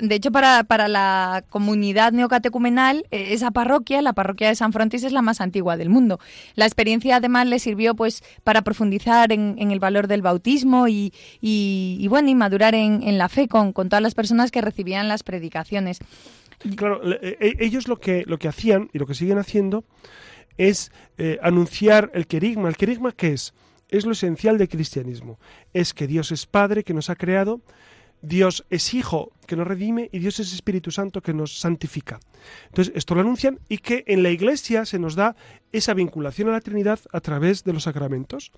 [0.00, 5.04] de hecho, para, para la comunidad neocatecumenal, eh, esa parroquia, la parroquia de San Frontis,
[5.04, 6.20] es la más antigua del mundo.
[6.54, 12.06] La experiencia además le sirvió pues para profundizar en, el valor del bautismo y, y,
[12.08, 15.22] bueno, y madurar en, en la fe con, con todas las personas que recibían las
[15.22, 16.00] predicaciones.
[16.76, 19.84] Claro, e, ellos lo que, lo que hacían y lo que siguen haciendo
[20.58, 22.68] es eh, anunciar el querigma.
[22.68, 23.54] ¿El querigma qué es?
[23.90, 25.38] Es lo esencial del cristianismo.
[25.72, 27.60] Es que Dios es Padre que nos ha creado,
[28.22, 32.20] Dios es Hijo que nos redime y Dios es Espíritu Santo que nos santifica.
[32.66, 35.36] Entonces, esto lo anuncian y que en la Iglesia se nos da
[35.72, 38.52] esa vinculación a la Trinidad a través de los sacramentos.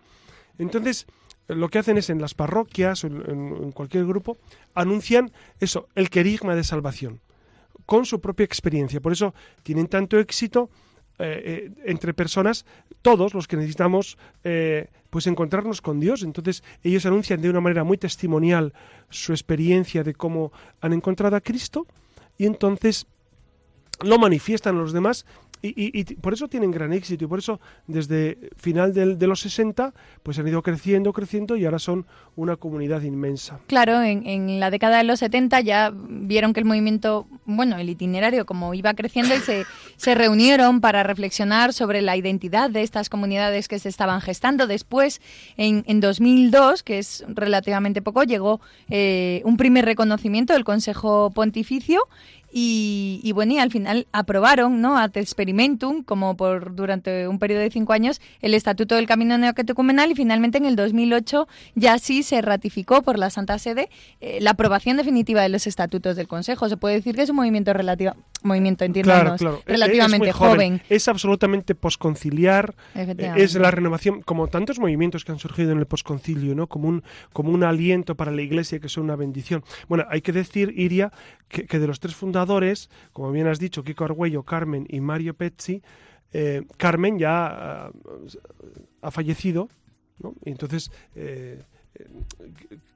[0.59, 1.07] Entonces,
[1.49, 4.39] lo que hacen es en las parroquias o en, cualquier grupo,
[4.75, 7.21] anuncian eso, el querigma de salvación,
[7.87, 9.01] con su propia experiencia.
[9.01, 10.71] Por eso tienen tanto éxito
[11.25, 12.67] eh, eh, entre personas,
[13.01, 16.25] todos los que necesitamos eh, pues encontrarnos con Dios.
[16.25, 18.73] Entonces ellos anuncian de una manera muy testimonial
[19.09, 21.87] su experiencia de cómo han encontrado a Cristo
[22.39, 23.07] y entonces
[24.03, 25.25] lo manifiestan a los demás
[25.63, 30.39] y, por eso tienen gran éxito y por eso desde final de los 60 pues
[30.39, 32.05] han ido creciendo, creciendo y ahora son
[32.35, 33.61] una comunidad inmensa.
[33.69, 38.47] Claro, en, la década de los 70 ya vieron que el movimiento, bueno, el itinerario
[38.47, 39.65] como iba creciendo y se,
[39.97, 44.67] se reunieron para reflexionar sobre la identidad de estas comunidades que se estaban gestando.
[44.67, 45.21] Después,
[45.57, 48.61] en, en 2002, que es relativamente poco, llegó
[48.91, 52.09] eh, un primer reconocimiento del Consejo Pontificio
[52.55, 54.99] y, bueno, y al final aprobaron, ¿no?
[54.99, 60.11] Ad experimentum, como por durante un periodo de cinco años, el Estatuto del Camino Neocatecumenal
[60.11, 63.89] y finalmente en el 2008 ya sí se ratificó por la Santa Sede
[64.21, 66.69] eh, la aprobación definitiva de los estatutos del Consejo.
[66.69, 68.13] Se puede decir que es un movimiento relativo,
[68.43, 70.83] movimiento, entiéndanos, relativamente es joven.
[70.91, 75.87] Es absolutamente posconciliar, eh, es la renovación, como tantos movimientos que han surgido en el
[75.87, 76.67] posconcilio, ¿no?
[76.67, 79.65] Como un, como un aliento para la Iglesia que son una bendición.
[79.89, 81.13] Bueno, hay que decir, Iria,
[81.49, 82.42] que, que de los tres fundadores
[83.13, 85.83] como bien has dicho, Kiko Argüello, Carmen y Mario Pezzi,
[86.33, 87.91] eh, Carmen ya ah,
[89.03, 89.69] ha fallecido,
[90.45, 91.63] y entonces eh,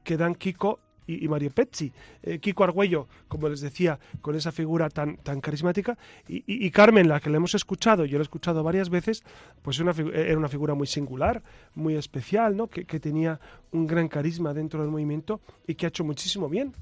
[0.04, 1.92] quedan Kiko y, Mario Pezzi.
[2.22, 5.96] Eh, Kiko Argüello, como les decía, con esa figura tan, tan carismática,
[6.28, 9.22] y, Carmen, la que le hemos escuchado, yo la he escuchado varias veces,
[9.62, 11.42] pues era una figura muy singular,
[11.74, 12.68] muy especial, ¿no?
[12.68, 13.38] que tenía
[13.70, 16.72] un gran carisma dentro del movimiento y que ha hecho muchísimo bien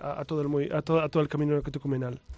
[0.00, 1.60] a, todo el, a, todo, a todo el camino.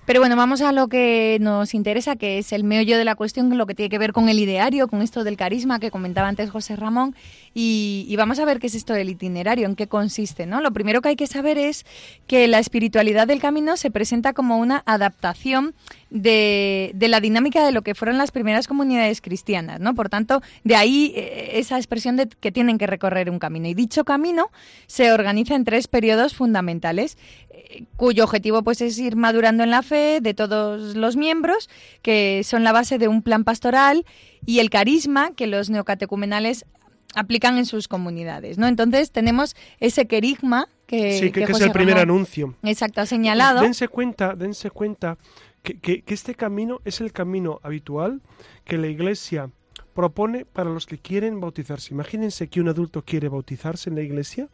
[0.05, 3.57] Pero bueno, vamos a lo que nos interesa, que es el meollo de la cuestión,
[3.57, 6.51] lo que tiene que ver con el ideario, con esto del carisma que comentaba antes
[6.51, 7.15] José Ramón,
[7.55, 10.47] y, vamos a ver qué es esto del itinerario, en qué consiste.
[10.47, 10.61] ¿no?
[10.61, 11.85] Lo primero que hay que saber es
[12.27, 15.75] que la espiritualidad del camino se presenta como una adaptación
[16.13, 19.95] de, la dinámica de lo que fueron las primeras comunidades cristianas, ¿no?
[19.95, 23.67] Por tanto, de ahí eh, esa expresión de que tienen que recorrer un camino.
[23.69, 24.51] Y dicho camino
[24.87, 27.17] se organiza en tres periodos fundamentales,
[27.51, 31.71] eh, cuyo objetivo pues es ir madurando en la fe de todos los miembros,
[32.03, 34.05] que son la base de un plan pastoral
[34.45, 36.67] y el carisma que los neocatecumenales
[37.15, 38.67] aplican en sus comunidades, ¿no?
[38.67, 42.55] Entonces tenemos ese querigma que, sí, que, es el primer anuncio.
[42.63, 43.61] Exacto, ha señalado.
[43.61, 45.19] Dense cuenta, dense cuenta
[45.63, 48.21] que, este camino es el camino habitual
[48.65, 49.51] que la Iglesia
[49.95, 51.95] propone para los que quieren bautizarse.
[51.95, 54.49] Imagínense que un adulto quiere bautizarse en la Iglesia.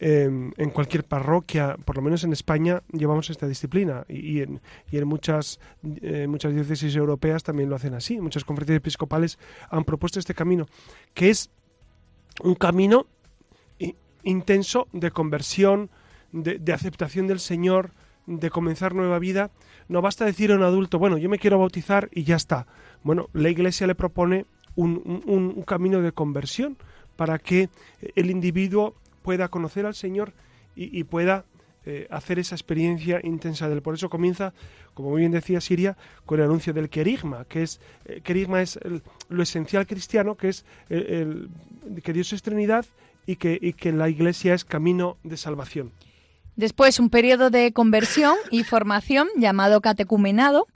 [0.00, 4.98] Em, en cualquier parroquia, por lo menos en España, llevamos esta disciplina y, en, y
[4.98, 5.60] en, muchas,
[6.02, 8.20] eh, muchas diócesis europeas también lo hacen así.
[8.20, 9.38] Muchas conferencias episcopales
[9.70, 10.66] han propuesto este camino,
[11.14, 11.50] que es
[12.42, 13.06] un camino
[14.24, 15.90] intenso de conversión,
[16.32, 17.92] de, aceptación del Señor,
[18.26, 19.50] de comenzar nueva vida.
[19.88, 22.66] No basta decir a un adulto, bueno, yo me quiero bautizar y ya está.
[23.02, 26.76] Bueno, la Iglesia le propone un, camino de conversión
[27.16, 27.68] para que
[28.16, 30.32] el individuo pueda conocer al Señor
[30.76, 31.44] y, pueda
[31.86, 33.82] eh, hacer esa experiencia intensa de él.
[33.82, 34.52] Por eso comienza,
[34.94, 38.78] como muy bien decía Siria, con el anuncio del querigma, que es, eh, querigma es
[39.28, 41.50] lo esencial cristiano, que es el,
[42.02, 42.86] que Dios es Trinidad
[43.26, 45.92] y que, y que la Iglesia es camino de salvación.
[46.56, 50.66] Después un periodo de conversión y formación llamado catecumenado.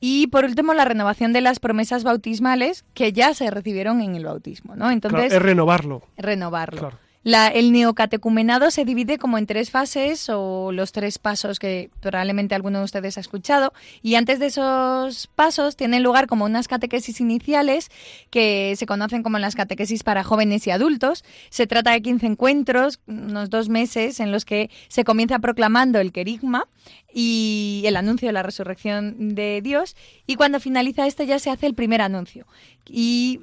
[0.00, 4.24] Y por último, la renovación de las promesas bautismales que ya se recibieron en el
[4.24, 4.90] bautismo, ¿no?
[4.90, 6.02] Entonces, es renovarlo.
[6.16, 6.80] Renovarlo.
[6.80, 12.54] Claro el neocatecumenado se divide como en tres fases o los tres pasos que probablemente
[12.54, 13.72] alguno de ustedes ha escuchado.
[14.02, 17.90] Y antes de esos pasos tienen lugar como unas catequesis iniciales
[18.30, 21.24] que se conocen como las catequesis para jóvenes y adultos.
[21.50, 26.12] Se trata de 15 encuentros, unos dos meses, en los que se comienza proclamando el
[26.12, 26.66] querigma
[27.14, 29.96] y el anuncio de la resurrección de Dios.
[30.26, 32.46] Y cuando finaliza este ya se hace el primer anuncio.
[32.86, 33.40] Y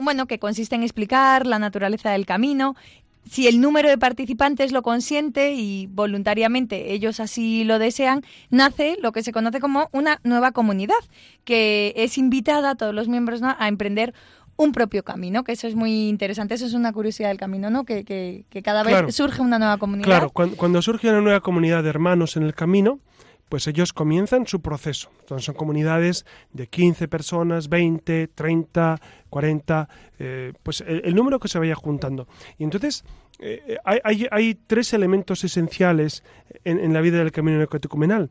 [0.00, 2.74] bueno, que consiste en explicar la naturaleza del camino,
[3.28, 9.12] si el número de participantes lo consiente y voluntariamente ellos así lo desean, nace lo
[9.12, 10.94] que se conoce como una nueva comunidad,
[11.44, 14.14] que es invitada a todos los miembros a emprender
[14.60, 17.84] un propio camino, que eso es muy interesante, eso es una curiosidad del camino, ¿no?
[17.84, 20.06] Que, que, cada vez surge una nueva comunidad.
[20.06, 23.00] Claro, cuando, surge una nueva comunidad de hermanos en el camino,
[23.50, 25.10] pues ellos comienzan su proceso.
[25.20, 29.88] Entonces son comunidades de 15 personas, 20, 30, 40,
[30.62, 32.28] pues el, número que se vaya juntando.
[32.58, 33.04] Y entonces
[33.40, 36.22] eh, hay, hay, tres elementos esenciales
[36.64, 38.30] en, la vida del camino neocatecumenal.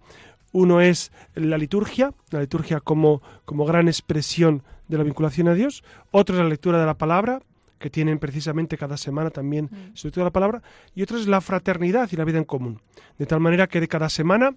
[0.53, 5.83] Uno es la liturgia, la liturgia como, como gran expresión de la vinculación a Dios.
[6.11, 7.41] Otro es la lectura de la palabra,
[7.79, 9.93] que tienen precisamente cada semana también mm.
[10.03, 10.61] lectura de la palabra.
[10.93, 12.81] Y otro es la fraternidad y la vida en común.
[13.17, 14.53] De tal manera que de cada semana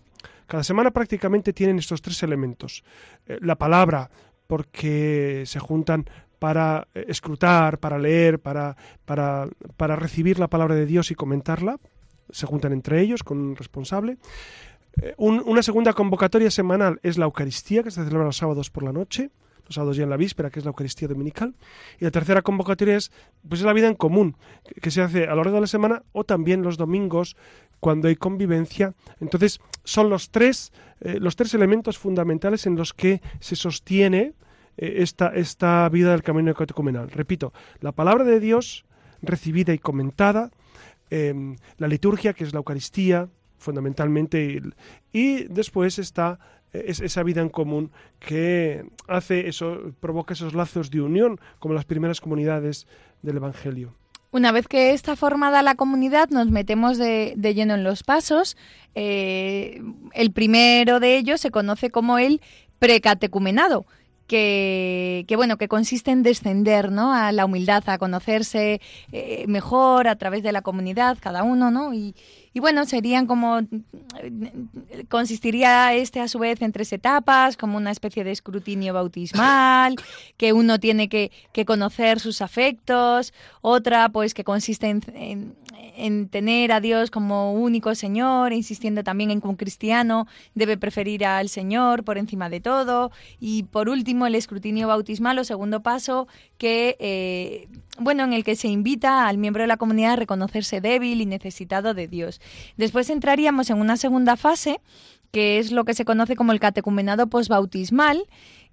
[0.47, 2.85] cada semana prácticamente tienen estos tres elementos.
[3.27, 4.11] Eh, la palabra,
[4.47, 6.05] porque se juntan
[6.39, 11.79] para eh, escrutar, para leer, para, para, para, recibir la palabra de Dios y comentarla.
[12.31, 14.19] Se juntan entre ellos con un responsable.
[15.01, 18.93] Eh, una segunda convocatoria semanal es la Eucaristía, que se celebra los sábados por la
[18.93, 19.31] noche
[19.67, 21.55] los sábados ya en la víspera, que es la Eucaristía Dominical.
[22.01, 23.11] Y la tercera convocatoria es,
[23.49, 24.37] pues, la vida en común,
[24.81, 27.37] que, se hace a lo largo de la semana o también los domingos
[27.81, 28.95] cuando hay convivencia.
[29.21, 34.35] Entonces, son los tres, eh, los tres elementos fundamentales en los que se sostiene
[34.77, 37.11] eh, esta, esta vida del camino ecumenal.
[37.11, 38.85] Repito, la palabra de Dios
[39.23, 40.51] recibida y comentada,
[41.11, 44.61] em, la liturgia, que es la Eucaristía, fundamentalmente,
[45.13, 46.39] y después está
[46.73, 51.85] es esa vida en común que hace eso, provoca esos lazos de unión, como las
[51.85, 52.87] primeras comunidades
[53.23, 53.95] del Evangelio.
[54.31, 58.57] Una vez que está formada la comunidad, nos metemos de, lleno en los pasos.
[58.95, 59.83] Eh,
[60.15, 62.41] el primero de ellos se conoce como el
[62.79, 63.85] precatecumenado.
[64.33, 67.13] Que, bueno que consiste en descender ¿no?
[67.13, 68.81] a la humildad a conocerse
[69.13, 72.15] eh, mejor a través de la comunidad cada uno no y,
[72.61, 73.61] bueno, serían como,
[75.09, 79.97] consistiría este a su vez en tres etapas, como una especie de escrutinio bautismal,
[80.37, 85.57] que uno tiene que, que conocer sus afectos, otra pues que consiste en, en,
[86.29, 91.49] tener a Dios como único Señor, insistiendo también en que un cristiano debe preferir al
[91.49, 93.11] Señor por encima de todo,
[93.41, 98.57] y por último el escrutinio bautismal o segundo paso que eh, bueno, en el que
[98.57, 102.41] se invita al miembro de la comunidad a reconocerse débil y necesitado de Dios.
[102.77, 104.81] Después entraríamos en una segunda fase,
[105.31, 108.27] que es lo que se conoce como el catecumenado posbautismal,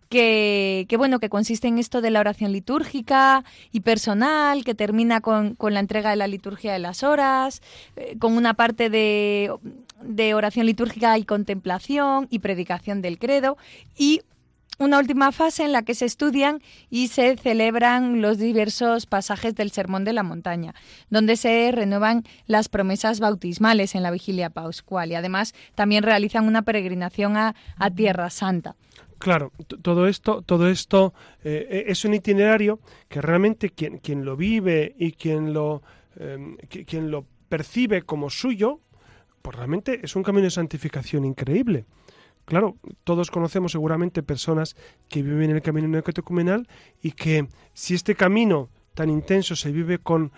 [0.10, 5.56] que, bueno, que consiste en esto de la oración litúrgica y personal, que termina con,
[5.60, 7.62] la entrega de la liturgia de las horas,
[7.96, 9.54] eh, con una parte de,
[10.02, 13.58] de oración litúrgica y contemplación y predicación del credo,
[13.98, 14.22] y
[14.80, 19.72] una última fase en la que se estudian y se celebran los diversos pasajes del
[19.72, 20.74] Sermón de la Montaña,
[21.10, 26.62] donde se renuevan las promesas bautismales en la vigilia pascual y además también realizan una
[26.62, 27.56] peregrinación a,
[27.96, 28.76] Tierra Santa.
[29.20, 29.52] Claro,
[29.82, 32.80] todo esto, todo esto eh, eh, es un itinerario
[33.10, 35.84] que realmente quien, quien lo vive y quien lo,
[36.16, 38.80] em, quien lo percibe como suyo,
[39.42, 41.86] pues realmente es un camino de santificación increíble.
[42.46, 44.76] Claro, todos conocemos seguramente personas
[45.10, 46.68] que viven en el camino neocatecumenal
[47.02, 50.32] y que si este camino tan intenso se vive con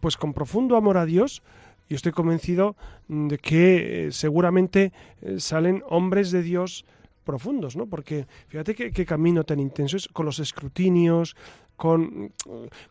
[0.00, 1.42] pues con profundo amor a Dios,
[1.88, 2.76] yo estoy convencido
[3.08, 6.84] de que eh, seguramente eh, salen hombres de Dios
[7.26, 7.86] profundos, ¿no?
[7.86, 11.36] Porque fíjate qué, camino tan intenso es con los escrutinios,
[11.76, 12.32] con,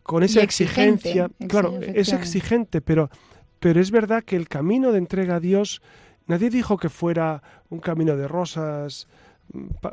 [0.04, 1.28] con esa exigencia.
[1.48, 3.10] Claro, es exigente, pero,
[3.58, 5.82] pero es verdad que el camino de entrega a Dios
[6.26, 9.08] Nadie dijo que fuera un camino de rosas.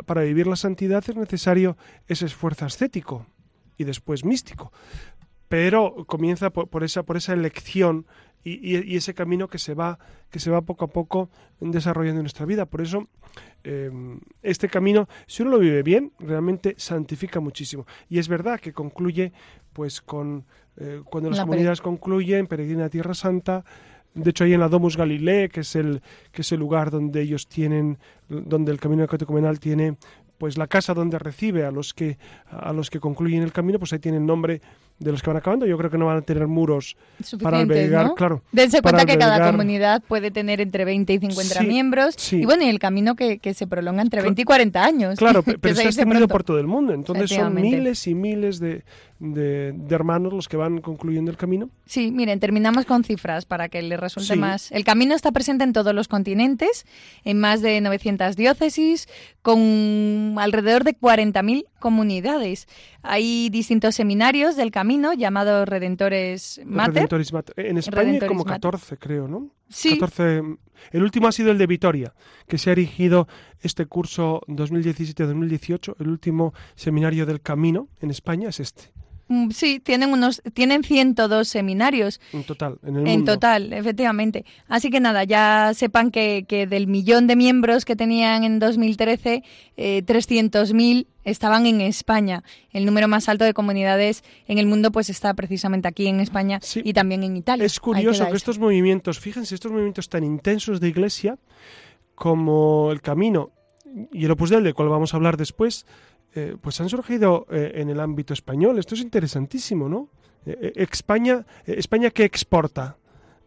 [0.06, 1.77] para vivir la santidad es necesario
[2.08, 3.27] ese esfuerzo ascético
[3.77, 4.71] y después místico.
[5.47, 8.08] Pero comienza por, esa, por esa elección
[8.43, 9.97] y, ese camino que se va
[10.29, 11.29] que se va poco a poco
[11.60, 12.65] desarrollando en nuestra vida.
[12.65, 13.08] Por eso
[13.63, 17.86] em, este camino si uno lo vive bien realmente santifica muchísimo.
[18.10, 19.32] Y es verdad que concluye
[19.71, 20.45] pues con
[20.77, 23.63] eh, cuando las comunidades concluyen peregrina a tierra santa.
[24.15, 26.01] De hecho, ahí en la Domus Galilei, que es el,
[26.32, 27.97] que es el lugar donde ellos tienen,
[28.29, 29.97] donde el camino catecumenal tiene
[30.38, 32.17] pues la casa donde recibe a los que
[32.49, 34.62] a los que concluyen el camino, pues ahí tiene el nombre
[34.99, 35.65] de los que van acabando.
[35.65, 36.95] Yo creo que no van a tener muros
[37.41, 38.41] para albergar, claro.
[38.51, 42.34] Dense cuenta que cada comunidad puede tener entre 20 y 50 miembros.
[42.34, 45.19] Y bueno, y el camino que, se prolonga entre 20 y 40 años.
[45.19, 46.93] Claro, pero está extendido por todo el mundo.
[46.93, 48.84] Entonces son miles y miles de,
[49.23, 51.69] de, hermanos los que van concluyendo el camino.
[51.86, 54.71] Sí, miren, terminamos con cifras para que les resulte más.
[54.71, 56.86] El camino está presente en todos los continentes,
[57.23, 59.08] en más de 900 diócesis,
[59.41, 62.67] con alrededor de 40.000 comunidades.
[63.04, 67.08] Hay distintos seminarios del camino llamados Redentores Mater.
[67.58, 69.50] En España hay como 14, creo, ¿no?
[69.70, 69.98] Sí.
[70.00, 70.42] 14.
[70.92, 72.13] El último ha sido el de Vitoria,
[72.48, 73.28] que se ha erigido
[73.62, 75.96] este curso 2017-2018.
[76.00, 78.92] El último seminario del camino en España es este.
[79.27, 82.19] Mm, sí, tienen unos, tienen 102 seminarios.
[82.33, 84.45] En total, en el En total, efectivamente.
[84.67, 89.43] Así que nada, ya sepan que, que del millón de miembros que tenían en 2013,
[89.77, 92.43] eh, 300.000 estaban en España.
[92.71, 96.59] El número más alto de comunidades en el mundo pues está precisamente aquí en España
[96.75, 97.65] y también en Italia.
[97.65, 101.38] Es curioso que estos movimientos, fíjense, estos movimientos tan intensos de iglesia
[102.15, 103.51] como el camino
[104.12, 105.86] y el Opus Dei, del cual vamos a hablar después,
[106.36, 108.80] eh, pues han surgido eh, en el ámbito español.
[108.80, 110.10] Esto es interesantísimo, ¿no?
[110.46, 112.98] Eh, España, España que exporta,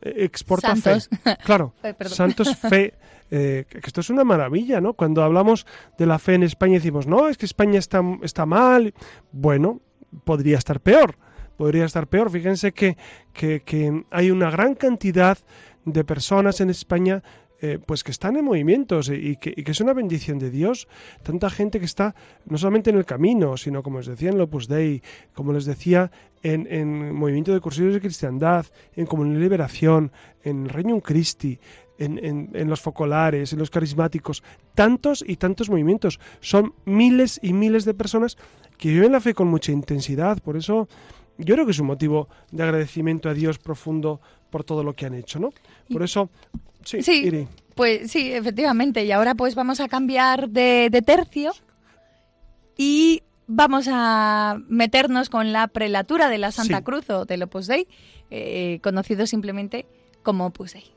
[0.00, 1.08] exporta Santos.
[1.08, 1.36] fe.
[1.44, 1.74] Claro,
[2.06, 2.94] Santos fe.
[3.28, 4.94] que esto es una maravilla, ¿no?
[4.94, 5.66] Cuando hablamos
[5.98, 8.94] de la fe en España decimos, no, es que España está, está mal.
[9.32, 9.80] Bueno,
[10.24, 11.16] podría estar peor.
[11.56, 12.30] Podría estar peor.
[12.30, 12.96] Fíjense que,
[13.32, 15.38] que, que hay una gran cantidad
[15.84, 17.22] de personas en España
[17.60, 20.88] eh, pues que están en movimientos y que, es una bendición de Dios.
[21.22, 22.14] Tanta gente que está
[22.44, 26.10] no solamente en el camino, sino como les decía en Lopus Dei, como les decía
[26.42, 31.58] en, en Movimiento de Cursillos de Cristiandad, en Comunidad de Liberación, en Reino Christi,
[31.98, 34.42] en, en, los focolares, en los carismáticos,
[34.74, 36.20] tantos y tantos movimientos.
[36.40, 38.36] Son miles y miles de personas
[38.76, 40.38] que viven la fe con mucha intensidad.
[40.42, 40.88] Por eso
[41.38, 45.06] yo creo que es un motivo de agradecimiento a Dios profundo por todo lo que
[45.06, 45.52] han hecho, ¿no?
[45.90, 46.30] Por eso
[46.86, 49.04] Sí, pues sí, efectivamente.
[49.04, 51.52] Y ahora pues vamos a cambiar de, tercio
[52.76, 57.88] y vamos a meternos con la prelatura de la Santa Cruz o del Opus Dei,
[58.30, 59.86] eh, conocido simplemente
[60.22, 60.95] como Opus Dei.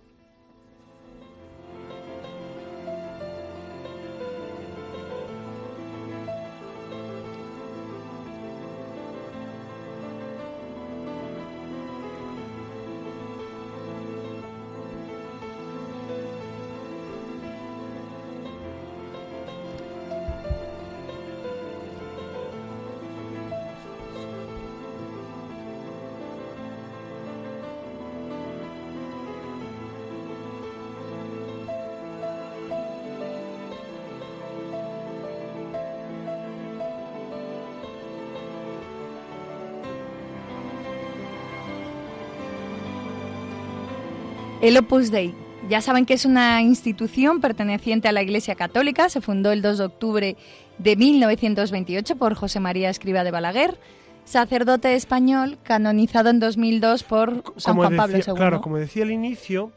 [44.61, 45.33] El Opus Dei
[45.69, 49.77] Ya saben que es una institución perteneciente a la Iglesia Católica, se fundó el 2
[49.77, 50.37] de octubre
[50.77, 53.77] de 1928 por José María Escriba de Balaguer,
[54.25, 58.33] sacerdote español canonizado en 2002 por San Juan Pablo II.
[58.35, 59.71] Claro, como decía al inicio,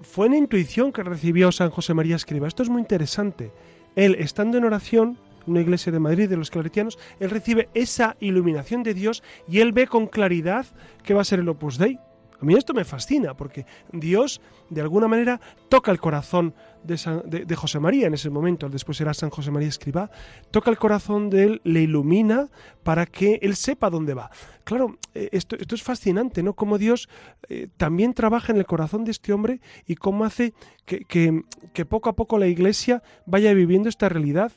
[0.00, 2.48] fue una intuición que recibió San José María Escriba.
[2.48, 3.52] Esto es muy interesante.
[3.94, 8.82] Él, estando en oración, una iglesia de Madrid de los claretianos, él recibe esa iluminación
[8.82, 10.66] de Dios y él ve con claridad
[11.02, 11.98] que va a ser el Opus Dei.
[12.44, 14.38] A mí esto me fascina porque Dios
[14.68, 15.40] de alguna manera
[15.70, 20.10] toca el corazón de, José María en ese momento, después será San José María Escribá,
[20.50, 22.50] toca el corazón de él, le ilumina
[22.82, 24.30] para que él sepa dónde va.
[24.64, 26.52] Claro, eh, esto, es fascinante, ¿no?
[26.52, 27.08] Cómo Dios
[27.48, 30.52] eh, también trabaja en el corazón de este hombre y cómo hace
[30.84, 34.52] que, poco a poco la Iglesia vaya viviendo esta realidad.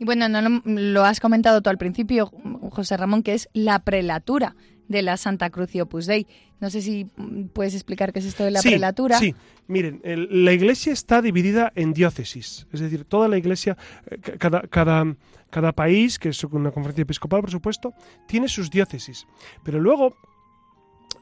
[0.00, 2.32] Y bueno, no lo, has comentado tú al principio,
[2.72, 4.56] José Ramón, que es la prelatura
[4.88, 6.26] de la Santa Cruz y Opus Dei.
[6.60, 7.06] No sé si
[7.52, 9.18] puedes explicar qué es esto de la prelatura.
[9.18, 9.34] Sí,
[9.66, 13.76] miren, la iglesia está dividida en diócesis, es decir, toda la iglesia,
[14.10, 15.16] eh, cada, cada,
[15.50, 17.94] cada país, que es una conferencia episcopal, por supuesto,
[18.26, 19.26] tiene sus diócesis.
[19.62, 20.16] Pero luego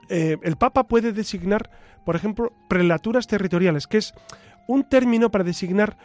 [0.08, 1.70] eh, el Papa puede designar,
[2.04, 4.12] por ejemplo, prelaturas territoriales, que es
[4.68, 5.96] un término para designar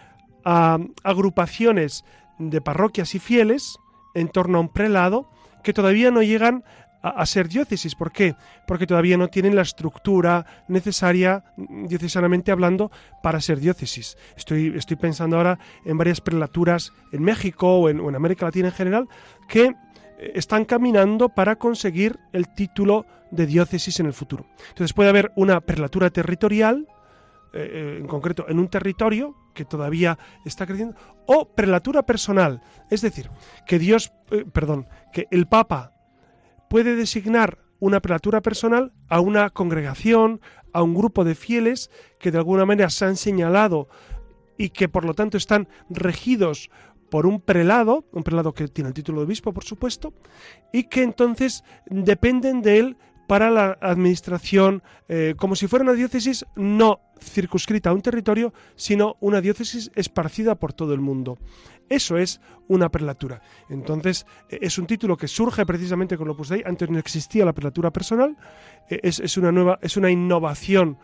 [0.46, 2.06] a agrupaciones
[2.40, 3.78] de parroquias y fieles
[4.14, 5.30] en torno a un prelado
[5.64, 6.64] que todavía no llegan
[7.02, 7.96] a, ser diócesis.
[7.96, 8.36] ¿Por qué?
[8.66, 12.92] Porque todavía no tienen la estructura necesaria, diocesanamente hablando,
[13.22, 14.18] para ser diócesis.
[14.36, 19.08] Estoy, estoy pensando ahora en varias prelaturas en México o en, América Latina en general
[19.48, 24.46] que eh, están caminando para conseguir el título de diócesis en el futuro.
[24.70, 26.88] Entonces puede haber una prelatura territorial,
[27.54, 30.96] eh, eh, en concreto en un territorio que todavía está creciendo,
[31.26, 33.30] o prelatura personal, es decir,
[33.66, 34.14] que Dios,
[34.54, 35.97] perdón, que el Papa
[36.70, 40.42] puede designar una prelatura personal a una congregación,
[40.74, 43.88] a un grupo de fieles que de alguna manera se han señalado
[44.58, 46.70] y que por lo tanto están regidos
[47.10, 50.14] por un prelado, un prelado que tiene el título de obispo, por supuesto,
[50.74, 52.98] y que entonces dependen de él
[53.28, 59.18] para la administración, eh, como si fuera una diócesis no circunscrita a un territorio, sino
[59.20, 61.38] una diócesis esparcida por todo el mundo.
[61.90, 63.42] Eso es una prelatura.
[63.70, 66.64] Entonces, e, es un título que surge precisamente con Opus Dei.
[66.66, 68.38] Antes no existía la prelatura personal.
[68.90, 70.98] E, es, una nueva, es una innovación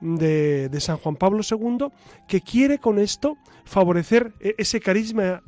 [0.00, 1.88] de, San Juan Pablo II
[2.26, 5.42] que quiere con esto favorecer ese carisma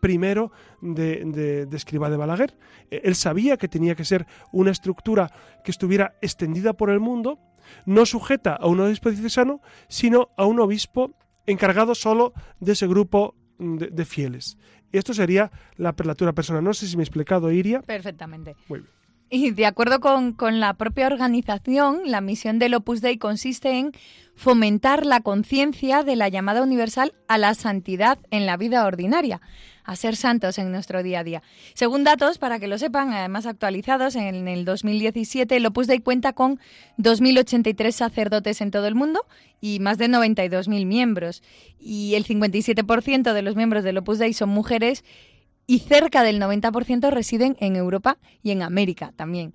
[0.00, 2.56] primero de, de, de, Escriba de Balaguer.
[2.90, 5.30] Él sabía que tenía que ser una estructura
[5.64, 7.38] que estuviera extendida por el mundo,
[7.86, 11.12] no sujeta a un obispo diocesano, sino a un obispo
[11.46, 14.56] encargado solo de ese grupo de, fieles.
[14.92, 16.64] Esto sería la prelatura personal.
[16.64, 17.82] No sé si me he explicado, Iria.
[17.82, 18.56] Perfectamente.
[18.68, 18.90] Muy bien.
[19.32, 23.92] Y de acuerdo con, con, la propia organización, la misión del Opus Dei consiste en
[24.34, 29.40] fomentar la conciencia de la llamada universal a la santidad en la vida ordinaria,
[29.84, 31.42] a ser santos en nuestro día a día.
[31.74, 36.32] Según datos, para que lo sepan, además actualizados, en el 2017 el Opus Dei cuenta
[36.32, 36.58] con
[36.98, 39.26] 2.083 sacerdotes en todo el mundo
[39.60, 41.42] y más de 92.000 miembros.
[41.78, 45.04] Y el 57% de los miembros del Opus Dei son mujeres
[45.66, 49.54] y cerca del 90% residen en Europa y en América también.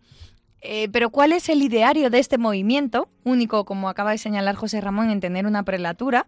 [0.61, 4.82] Eh, pero ¿cuál es el ideario de este movimiento, único, como acaba de señalar José
[4.82, 6.26] Ramón, en tener una prelatura?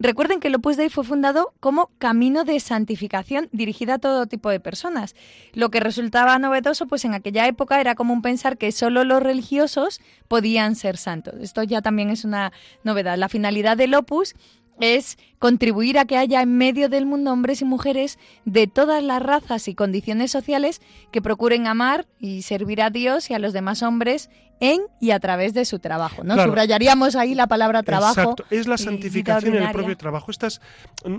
[0.00, 4.50] Recuerden que el Opus Dei fue fundado como camino de santificación dirigida a todo tipo
[4.50, 5.14] de personas.
[5.52, 10.00] Lo que resultaba novedoso, pues en aquella época era común pensar que solo los religiosos
[10.26, 11.34] podían ser santos.
[11.40, 13.16] Esto ya también es una novedad.
[13.16, 14.34] La finalidad del Opus
[14.80, 19.22] es contribuir a que haya en medio del mundo hombres y mujeres de todas las
[19.22, 20.80] razas y condiciones sociales
[21.12, 24.30] que procuren amar y servir a Dios y a los demás hombres
[24.60, 26.24] en y a través de su trabajo.
[26.24, 26.42] ¿no?
[26.42, 28.20] Subrayaríamos ahí la palabra trabajo.
[28.20, 30.30] Exacto, es la santificación en el propio trabajo.
[30.30, 30.60] Estas,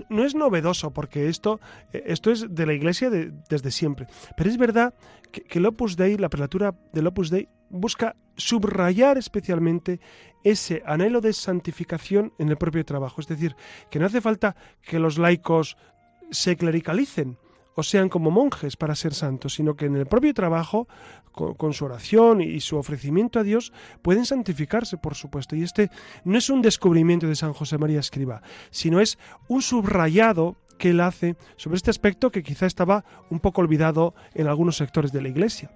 [0.08, 1.60] no es novedoso porque esto,
[1.92, 4.06] esto es de la Iglesia desde siempre.
[4.36, 4.94] Pero es verdad
[5.32, 10.00] que, que el Opus Dei, la prelatura del Opus Dei, busca subrayar especialmente
[10.44, 13.20] ese anhelo de santificación en el propio trabajo.
[13.20, 13.56] Es decir,
[13.90, 15.76] que no hace falta que los laicos
[16.30, 17.38] se clericalicen
[17.74, 20.88] o sean como monjes para ser santos, sino que en el propio trabajo,
[21.36, 25.54] con, su oración y su ofrecimiento a Dios, pueden santificarse, por supuesto.
[25.54, 25.90] Y este
[26.24, 31.00] no es un descubrimiento de San José María Escriba, sino es un subrayado que él
[31.00, 35.28] hace sobre este aspecto que quizá estaba un poco olvidado en algunos sectores de la
[35.28, 35.70] Iglesia.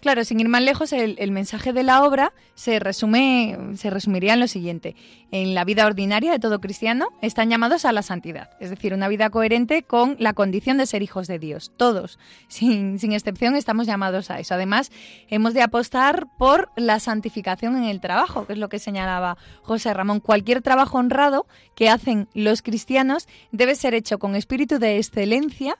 [0.00, 4.40] Claro, sin ir más lejos, el, mensaje de la obra se resume, se resumiría en
[4.40, 4.94] lo siguiente.
[5.32, 9.08] En la vida ordinaria de todo cristiano están llamados a la santidad, es decir, una
[9.08, 11.72] vida coherente con la condición de ser hijos de Dios.
[11.76, 12.18] Todos,
[12.48, 14.54] sin, sin excepción, estamos llamados a eso.
[14.54, 14.92] Además,
[15.28, 19.92] hemos de apostar por la santificación en el trabajo, que es lo que señalaba José
[19.92, 20.20] Ramón.
[20.20, 25.76] Cualquier trabajo honrado que hacen los cristianos debe ser hecho con espíritu de excelencia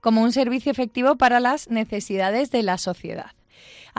[0.00, 3.37] como un servicio efectivo para las necesidades de la sociedad.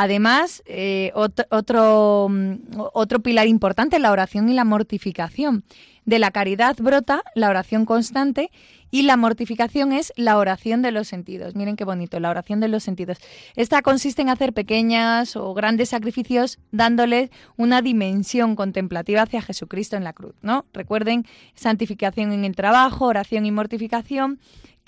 [0.01, 2.53] Además, eh, otro, mm,
[2.93, 5.65] otro pilar importante, la oración y la mortificación.
[6.05, 8.49] De la caridad brota la oración constante
[8.91, 11.53] y la mortificación es la oración de los sentidos.
[11.53, 13.17] Miren qué bonito, la oración de los sentidos.
[13.57, 20.05] Esta consiste en hacer pequeñas o grandes sacrificios dándole una dimensión contemplativa hacia Jesucristo en
[20.05, 20.63] la cruz, ¿no?
[20.71, 21.25] Recuerden,
[21.55, 24.39] santificación en el trabajo, oración y mortificación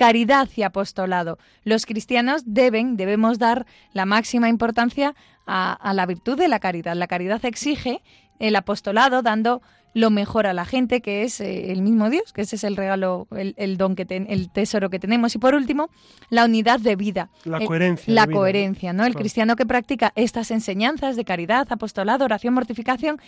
[0.02, 1.38] caridad y apostolado.
[1.64, 5.14] Los cristianos deben, debemos dar la máxima importancia
[5.46, 6.96] a, la virtud de la caridad.
[6.96, 8.02] La caridad exige
[8.40, 9.62] el apostolado dando
[9.94, 12.76] lo mejor a la gente, que es eh, el mismo Dios, que ese es el
[12.76, 15.36] regalo, el, don que el tesoro que tenemos.
[15.36, 15.90] Y por último,
[16.30, 17.30] la unidad de vida.
[17.44, 18.14] La eh, coherencia.
[18.14, 19.06] La coherencia, ¿no?
[19.06, 23.20] El cristiano que practica estas enseñanzas de caridad, apostolado, oración, mortificación,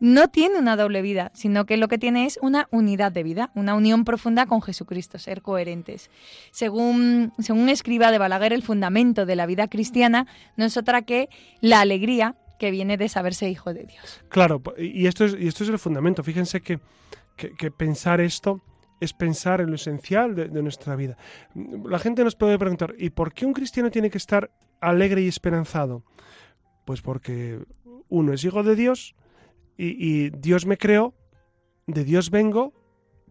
[0.00, 3.50] no tiene una doble vida, sino que lo que tiene es una unidad de vida,
[3.54, 6.10] una unión profunda con Jesucristo, ser coherentes.
[6.50, 11.28] Según, según escriba de Balaguer, el fundamento de la vida cristiana no es otra que
[11.60, 14.22] la alegría que viene de saberse hijo de Dios.
[14.28, 16.22] Claro, y esto es, el fundamento.
[16.22, 16.78] Fíjense que,
[17.76, 18.62] pensar esto
[19.00, 21.16] es pensar en lo esencial de, nuestra vida.
[21.84, 25.26] La gente nos puede preguntar, ¿y por qué un cristiano tiene que estar alegre y
[25.26, 26.04] esperanzado?
[26.84, 27.58] Pues porque
[28.08, 29.16] uno es hijo de Dios
[29.76, 31.14] y, Dios me creó,
[31.88, 32.74] de Dios vengo,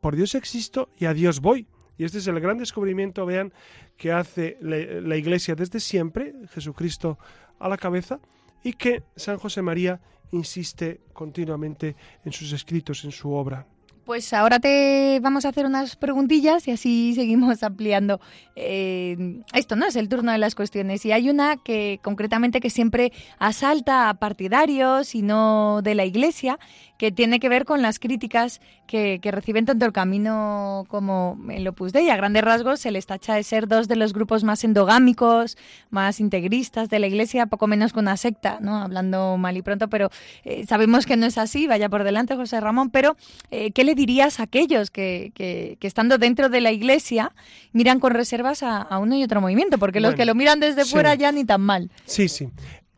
[0.02, 1.70] por Dios existo y a Dios voy.
[1.98, 3.54] Y este es el gran descubrimiento, vean,
[3.96, 7.18] que hace la Iglesia desde siempre, Jesucristo
[7.60, 8.20] a la cabeza,
[8.64, 10.00] y que San José María
[10.32, 11.96] insiste continuamente
[12.26, 13.66] en sus escritos, en su obra.
[14.06, 18.20] Pues ahora te vamos a hacer unas preguntillas y así seguimos ampliando
[18.56, 19.86] eh, esto, ¿no?
[19.86, 21.06] Es el turno de las cuestiones.
[21.06, 26.58] Y hay una que concretamente que siempre asalta a partidarios y no de la Iglesia,
[27.02, 31.94] que tiene que ver con las críticas que, reciben tanto el Camino como el Opus
[31.94, 32.12] Dei.
[32.12, 35.58] A grandes rasgos se les tacha de ser dos de los grupos más endogámicos,
[35.90, 38.78] más integristas de la Iglesia, poco menos que una secta, ¿no?
[38.78, 40.12] Hablando mal y pronto, pero
[40.44, 43.18] eh, sabemos que no es así, vaya por delante José Ramón, pero
[43.50, 47.34] eh, ¿qué le dirías a aquellos que, que, estando dentro de la Iglesia
[47.74, 49.80] miran con reservas a, uno y otro movimiento?
[49.80, 51.90] Porque los que lo miran desde fuera ya ni tan mal.
[52.06, 52.50] Sí, sí.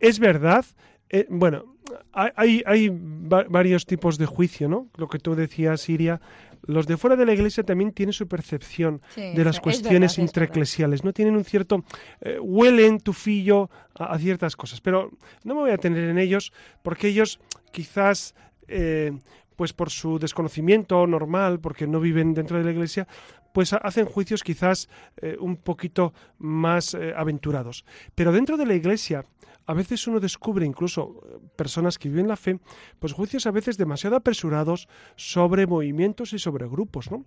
[0.02, 0.66] Es verdad.
[1.10, 1.73] Eh, bueno,
[2.12, 4.88] hay, hay varios tipos de juicio, ¿no?
[4.98, 6.22] Lo que tú decías, Siria.
[6.66, 11.12] Los de fuera de la iglesia también tienen su percepción de las cuestiones intraeclesiales, ¿no?
[11.12, 11.84] Tienen un cierto...
[12.22, 15.12] Eh, huelen tufillo a, a, ciertas cosas, pero
[15.44, 17.40] no me voy a tener en ellos porque ellos
[17.72, 18.36] quizás...
[18.68, 19.12] Eh,
[19.56, 23.08] pues por su desconocimiento normal, porque no viven dentro de la iglesia,
[23.54, 27.86] pues hacen juicios quizás eh, un poquito más aventurados.
[28.16, 29.26] Pero dentro de la iglesia
[29.66, 32.60] a veces uno descubre incluso eh, personas que viven la fe,
[33.00, 37.26] pues juicios a veces demasiado apresurados sobre movimientos y sobre grupos, ¿no?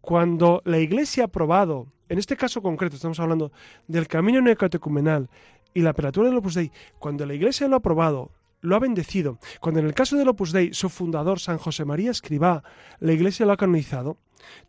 [0.00, 3.52] Cuando la Iglesia ha aprobado, en este caso concreto estamos hablando
[3.86, 5.28] del camino neocatecumenal
[5.74, 8.30] y la apelatura del Opus Dei, cuando la Iglesia lo ha aprobado,
[8.60, 12.10] lo ha bendecido, cuando en el caso del Opus Dei su fundador San José María
[12.10, 12.64] Escribá,
[12.98, 14.18] la Iglesia lo ha canonizado,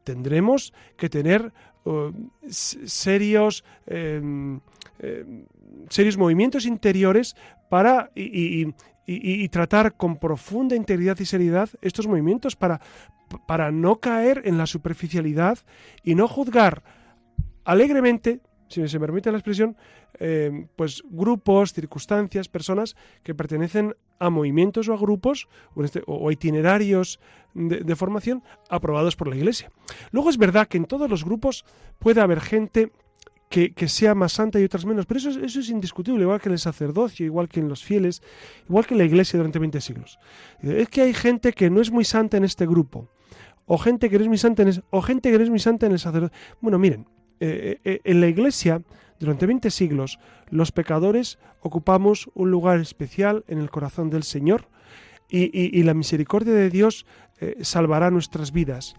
[0.04, 1.54] tendremos que tener
[2.50, 4.60] serios em,
[5.00, 5.46] em,
[5.90, 7.36] serios movimientos interiores
[7.70, 8.74] para y,
[9.50, 12.82] tratar con profunda integridad y seriedad estos movimientos para,
[13.48, 15.60] para no caer en la superficialidad
[16.04, 16.84] y no juzgar
[17.64, 19.76] alegremente, si se permite la expresión,
[20.20, 27.20] eh, pues grupos, circunstancias, personas que pertenecen a movimientos o a grupos o, este, itinerarios
[27.54, 29.72] de, formación aprobados por la Iglesia.
[30.12, 31.66] Luego es verdad que en todos los grupos
[32.00, 32.92] puede haber gente
[33.50, 35.06] que, sea más santa y otras menos.
[35.06, 38.22] Pero eso, eso es indiscutible, igual que en el sacerdocio, igual que en los fieles,
[38.68, 40.20] igual que en la iglesia durante 20 siglos.
[40.62, 43.10] Es que hay gente que no es muy santa en este grupo,
[43.66, 45.86] o gente que no es muy santa en, o gente que no es muy santa
[45.86, 46.36] en el sacerdocio.
[46.62, 47.06] Bueno, miren,
[47.40, 48.82] eh, eh, en la iglesia,
[49.20, 50.20] durante 20 siglos,
[50.50, 54.68] los pecadores ocupamos un lugar especial en el corazón del Señor
[55.30, 57.06] y, la misericordia de Dios
[57.40, 58.96] eh, salvará nuestras vidas.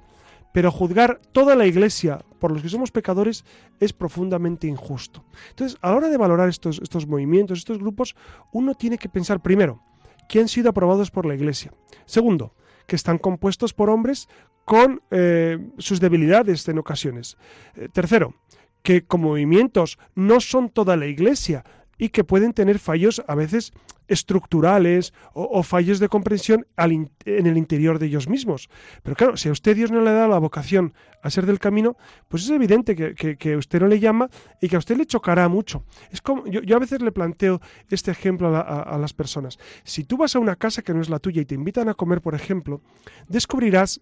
[0.52, 3.44] Pero juzgar toda la Iglesia por los que somos pecadores
[3.80, 5.24] es profundamente injusto.
[5.50, 8.16] Entonces, a la hora de valorar estos, estos movimientos, estos grupos,
[8.52, 9.82] uno tiene que pensar primero,
[10.28, 11.72] que han sido aprobados por la Iglesia.
[12.06, 12.54] Segundo,
[12.88, 14.28] que están compuestos por hombres
[14.64, 17.36] con eh, sus debilidades en ocasiones.
[17.76, 18.34] Eh, tercero,
[18.82, 21.64] que como movimientos no son toda la Iglesia
[21.98, 23.72] y que pueden tener fallos a veces
[24.08, 28.70] estructurales o, fallos de comprensión en el interior de ellos mismos.
[29.02, 31.96] Pero claro, si a usted Dios no le da la vocación a ser del camino,
[32.28, 34.30] pues es evidente que, usted no le llama
[34.60, 35.84] y que a usted le chocará mucho.
[36.10, 39.58] Es como, yo, a veces le planteo este ejemplo a, las personas.
[39.84, 41.94] Si tú vas a una casa que no es la tuya y te invitan a
[41.94, 42.80] comer, por ejemplo,
[43.28, 44.00] descubrirás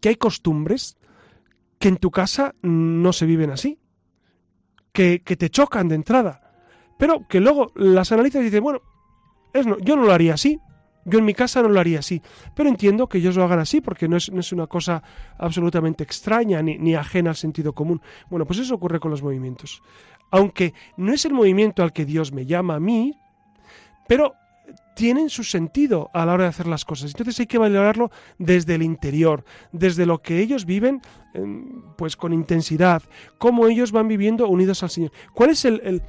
[0.00, 0.96] que hay costumbres
[1.80, 3.80] que en tu casa no se viven así,
[4.92, 6.47] que, que te chocan de entrada
[6.98, 8.82] pero que luego las analizas y dices, bueno,
[9.54, 10.60] es no, yo no lo haría así,
[11.04, 12.20] yo en mi casa no lo haría así,
[12.54, 15.02] pero entiendo que ellos lo hagan así porque no es, no es una cosa
[15.38, 18.02] absolutamente extraña ni, ni, ajena al sentido común.
[18.28, 19.82] Bueno, pues eso ocurre con los movimientos.
[20.30, 23.14] Aunque no es el movimiento al que Dios me llama a mí,
[24.06, 24.34] pero
[24.94, 27.12] tienen su sentido a la hora de hacer las cosas.
[27.12, 31.00] Entonces hay que valorarlo desde el interior, desde lo que ellos viven
[31.34, 33.02] em, pues con intensidad,
[33.38, 35.12] cómo ellos van viviendo unidos al Señor.
[35.32, 36.02] ¿Cuál es el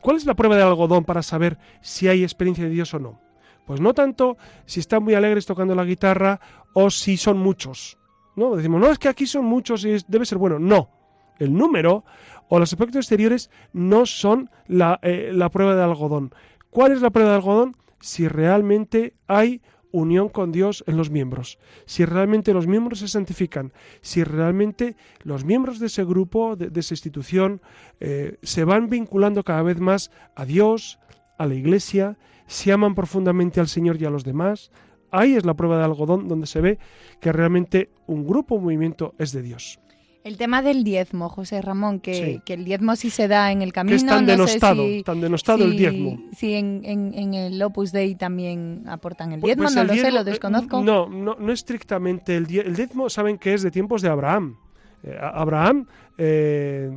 [0.00, 3.20] ¿Cuál es la prueba de algodón para saber si hay experiencia de Dios o no?
[3.66, 6.40] Pues no tanto si están muy alegres tocando la guitarra
[6.72, 7.98] o si son muchos.
[8.34, 8.56] ¿no?
[8.56, 10.58] Decimos, no, es que aquí son muchos y debe ser bueno.
[10.58, 10.90] No,
[11.38, 12.04] el número
[12.48, 16.32] o los aspectos exteriores no son la, eh, la prueba de algodón.
[16.70, 17.76] ¿Cuál es la prueba de algodón?
[18.00, 19.60] Si realmente hay
[19.92, 25.44] unión con Dios en los miembros, si realmente los miembros se santifican, si realmente los
[25.44, 27.60] miembros de ese grupo, de, esa institución,
[28.00, 30.98] eh, se van vinculando cada vez más a Dios,
[31.38, 34.70] a la Iglesia, se aman profundamente al Señor y a los demás,
[35.10, 36.78] ahí es la prueba de algodón donde se ve
[37.20, 39.80] que realmente un grupo, un movimiento es de Dios.
[40.28, 43.92] El tema del diezmo, José Ramón, que, el diezmo sí se da en el camino.
[43.92, 46.20] Que es tan denostado, tan denostado el diezmo.
[46.36, 50.12] Sí, en, en, el Opus Dei también aportan el pues, diezmo, pues no lo sé,
[50.12, 50.84] lo eh, desconozco.
[50.84, 52.36] no, no, no estrictamente.
[52.36, 54.58] El, el diezmo saben que es de tiempos de Abraham.
[55.02, 55.86] Eh, Abraham,
[56.18, 56.90] eh,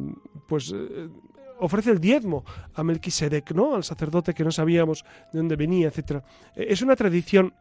[0.45, 0.75] pues
[1.57, 3.75] ofrece el diezmo a Melquisedec, ¿no?
[3.75, 6.21] Al sacerdote que no sabíamos de dónde venía, etcétera.
[6.53, 7.53] es una tradición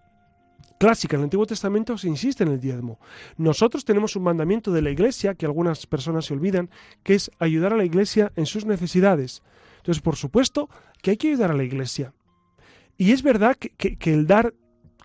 [0.81, 2.99] clásica en el Antiguo Testamento se insiste en el diezmo.
[3.37, 6.71] Nosotros tenemos un mandamiento de la Iglesia que algunas personas se olvidan,
[7.03, 9.43] que es ayudar a la Iglesia en sus necesidades.
[9.77, 10.71] Entonces, por supuesto
[11.03, 12.15] que hay que ayudar a la Iglesia.
[12.97, 14.55] Y es verdad que, que el dar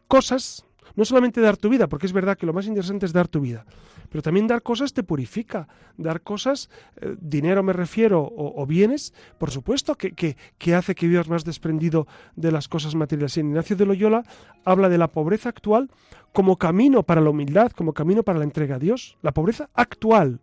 [0.08, 0.65] cosas,
[0.96, 3.42] no solamente dar tu vida, porque es verdad que lo más interesante es dar tu
[3.42, 3.66] vida,
[4.10, 5.68] pero también dar cosas te purifica.
[5.98, 6.70] Dar cosas,
[7.02, 12.08] eh, dinero me refiero, o, bienes, por supuesto que, que, hace que vivas más desprendido
[12.36, 13.38] de las cosas materiales.
[13.38, 14.24] Y Ignacio de Loyola
[14.64, 15.90] habla de la pobreza actual
[16.34, 19.18] como camino para la humildad, como camino para la entrega a Dios.
[19.22, 20.42] La pobreza actual.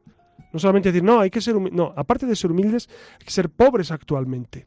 [0.52, 1.76] No solamente decir, no, hay que ser humildes.
[1.76, 2.88] No, aparte de ser humildes,
[3.18, 4.66] hay que ser pobres actualmente.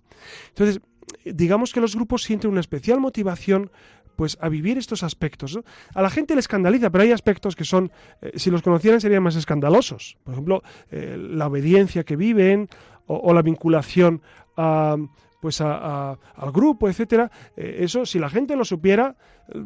[0.50, 0.82] Entonces,
[1.24, 3.72] digamos que los grupos sienten una especial motivación
[4.16, 5.59] pues a vivir estos aspectos.
[5.93, 7.91] A la gente le escandaliza, pero hay aspectos que son,
[8.22, 10.18] eh, si los conocieran serían más escandalosos.
[10.24, 12.70] Por ejemplo, eh, la obediencia que viven
[13.07, 14.22] o, la vinculación
[14.57, 14.97] a,
[15.39, 16.18] pues al
[16.51, 17.30] grupo, etcétera.
[17.55, 19.16] Eh, eso, si la gente lo supiera,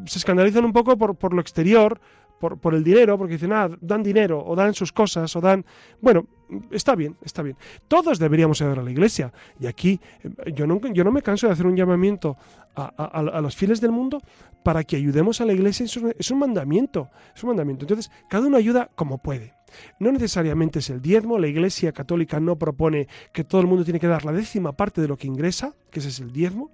[0.05, 2.01] se escandalizan un poco por, por lo exterior,
[2.39, 5.65] por, por, el dinero, porque dicen, ah, dan dinero, o dan sus cosas, o dan...
[6.01, 6.27] Bueno,
[6.71, 7.57] está bien, está bien.
[7.87, 9.31] Todos deberíamos ayudar a la iglesia.
[9.59, 12.37] Y aquí eh, yo no, yo no me canso de hacer un llamamiento
[12.75, 14.21] a, a, los fieles del mundo
[14.63, 15.85] para que ayudemos a la iglesia.
[15.85, 17.83] Es un, es un mandamiento, es un mandamiento.
[17.85, 19.53] Entonces, cada uno ayuda como puede.
[19.99, 23.99] No necesariamente es el diezmo, la Iglesia Católica no propone que todo el mundo tiene
[23.99, 26.71] que dar la décima parte de lo que ingresa, que ese es el diezmo,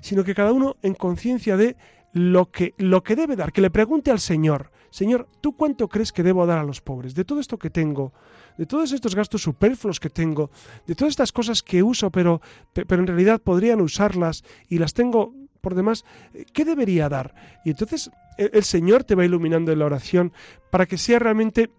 [0.00, 1.76] sino que cada uno en conciencia de
[2.12, 6.12] lo que, lo que debe dar, que le pregunte al Señor, Señor, ¿tú cuánto crees
[6.12, 7.14] que debo dar a los pobres?
[7.14, 8.12] De todo esto que tengo,
[8.58, 10.50] de todos estos gastos superfluos que tengo,
[10.86, 12.42] de todas estas cosas que uso, pero,
[12.74, 16.04] pero en realidad podrían usarlas y las tengo por demás,
[16.52, 17.34] ¿qué debería dar?
[17.64, 20.32] Y entonces el, el Señor te va iluminando en la oración
[20.70, 21.70] para que sea realmente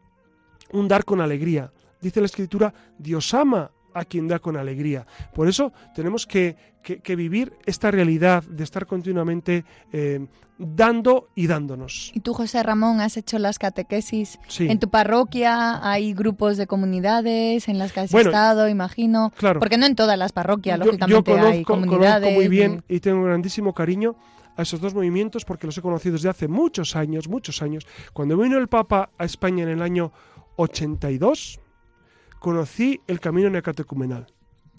[0.71, 1.71] un dar con alegría.
[2.01, 5.06] Dice la Escritura, Dios ama a quien da con alegría.
[5.34, 6.56] Por eso tenemos que,
[7.08, 10.28] vivir esta realidad de estar continuamente eh,
[10.58, 12.12] dando y dándonos.
[12.14, 17.68] Y tú, José Ramón, has hecho las catequesis en tu parroquia, hay grupos de comunidades
[17.68, 19.32] en las que has estado, imagino.
[19.38, 19.60] Claro.
[19.60, 22.36] Porque no en todas las parroquias, lógicamente yo conozco, hay comunidades.
[22.36, 24.16] muy bien y tengo un grandísimo cariño
[24.56, 27.88] a esos dos movimientos porque los he conocido desde hace muchos años, muchos años.
[28.14, 30.12] Cuando vino el Papa a España en el año
[30.58, 31.60] 82,
[32.44, 34.28] conocí el camino neocatecumenal,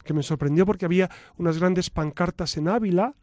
[0.05, 1.09] que me sorprendió porque había
[1.39, 3.15] unas grandes pancartas en Ávila,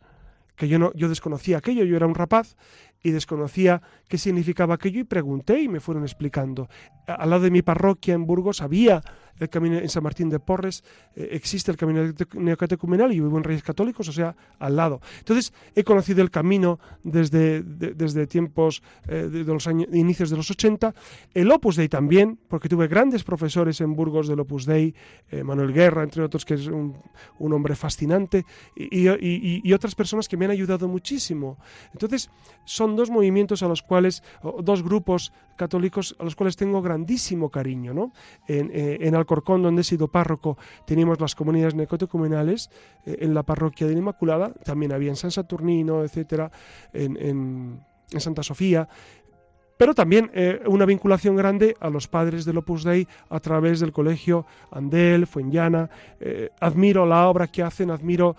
[0.55, 2.57] que yo, no, yo desconocía aquello, yo era un rapaz,
[3.03, 6.67] y desconocía qué significaba aquello y pregunté y me fueron explicando.
[7.07, 9.01] Al lado de mi parroquia en Burgos había
[9.39, 10.83] el camino en San Martín de Porres,
[11.15, 15.01] eh, existe el camino neocatecumenal y yo vivo en Reyes Católicos, o sea, al lado.
[15.19, 20.51] Entonces, he conocido el camino desde, desde tiempos eh, de, los años, inicios de los
[20.51, 20.93] 80,
[21.33, 24.93] el Opus Dei también, porque tuve grandes profesores en Burgos del Opus Dei,
[25.29, 26.97] eh, Manuel Guerra, entre otros, que es un,
[27.39, 28.45] un hombre fascinante,
[28.75, 31.57] y, y, y, otras personas que me han ayudado muchísimo.
[31.93, 32.29] Entonces,
[32.65, 34.00] son dos movimientos a los cuales,
[34.61, 38.11] dos grupos católicos a los cuales tengo grandísimo cariño, ¿no?
[38.47, 42.69] En, en Alcorcón, donde he sido párroco, teníamos las comunidades necotecumenales,
[43.05, 46.51] eh, en la parroquia de la Inmaculada, también había en San Saturnino, etcétera,
[46.93, 48.87] en, en Santa Sofía,
[49.81, 53.91] pero también eh, una vinculación grande a los padres del Opus Dei a través del
[53.91, 55.89] colegio Andel, Fuenllana.
[56.19, 58.35] Eh, admiro la obra que hacen, admiro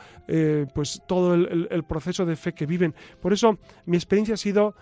[0.72, 2.94] pues todo el, proceso de fe que viven.
[3.20, 4.76] Por eso mi experiencia ha sido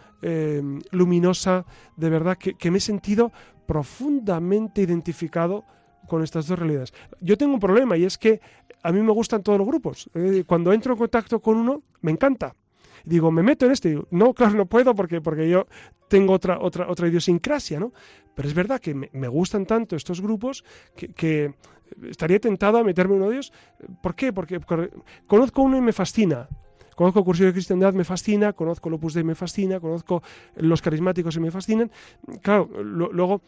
[0.91, 1.65] luminosa,
[1.97, 3.33] de verdad que, me he sentido
[3.65, 5.65] profundamente identificado
[6.07, 6.93] con estas dos realidades.
[7.23, 8.39] Yo tengo un problema y es que
[8.83, 10.11] a mí me gustan todos los grupos.
[10.13, 12.55] Eh, cuando entro en contacto con uno, me encanta.
[13.05, 14.01] Digo, me meto en este.
[14.11, 15.67] no, claro, no puedo porque, porque yo
[16.09, 17.93] tengo otra, otra, otra idiosincrasia, ¿no?
[18.35, 20.65] Pero es verdad que me, gustan tanto estos grupos
[20.97, 21.55] que, que,
[22.09, 23.53] estaría tentado a meterme en uno de ellos.
[24.03, 24.33] ¿Por qué?
[24.33, 24.61] Porque
[25.27, 26.49] conozco uno y me fascina.
[27.01, 30.23] Conozco Cursillo de Cristiandad, me fascina, conozco el Opus Dei, me fascina, conozco
[30.57, 31.91] los carismáticos y me fascinan.
[32.43, 33.41] Claro, luego,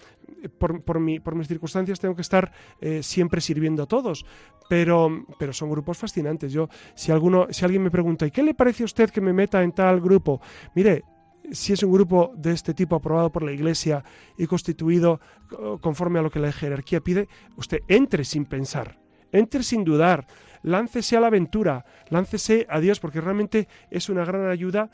[0.57, 2.51] por, mi, por mis circunstancias, tengo que estar
[2.81, 4.25] eh, siempre sirviendo a todos,
[4.71, 6.51] pero, son grupos fascinantes.
[6.51, 7.13] Yo, si,
[7.51, 10.01] si alguien me pregunta, ¿y qué le parece a usted que me meta en tal
[10.01, 10.41] grupo?
[10.75, 11.05] Mire,
[11.51, 14.03] si es un grupo de este tipo aprobado por la Iglesia
[14.39, 17.29] y constituido eh, conforme a lo que la jerarquía pide,
[17.59, 18.99] usted entre sin pensar,
[19.31, 20.27] entre sin dudar
[20.63, 24.89] láncese a la aventura, láncese a Dios, porque realmente es una gran ayuda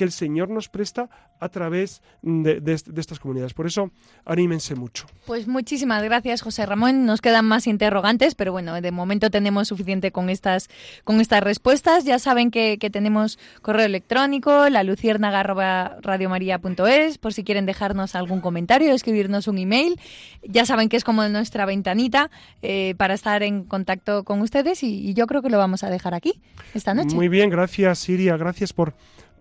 [0.00, 2.62] que el Señor nos presta a través de,
[2.96, 3.52] estas comunidades.
[3.52, 3.90] Por eso,
[4.24, 5.04] anímense mucho.
[5.26, 7.04] Pues muchísimas gracias, José Ramón.
[7.04, 10.70] Nos quedan más interrogantes, pero bueno, de momento tenemos suficiente con estas,
[11.04, 12.04] con estas respuestas.
[12.04, 19.48] Ya saben que, tenemos correo electrónico, la luciérnaga.radiomaría.es, por si quieren dejarnos algún comentario, escribirnos
[19.48, 20.00] un email.
[20.42, 22.30] Ya saben que es como nuestra ventanita
[22.62, 25.90] eh, para estar en contacto con ustedes y, y yo creo que lo vamos a
[25.90, 26.40] dejar aquí
[26.72, 27.14] esta noche.
[27.14, 28.38] Muy bien, gracias, Siria.
[28.38, 28.94] Gracias por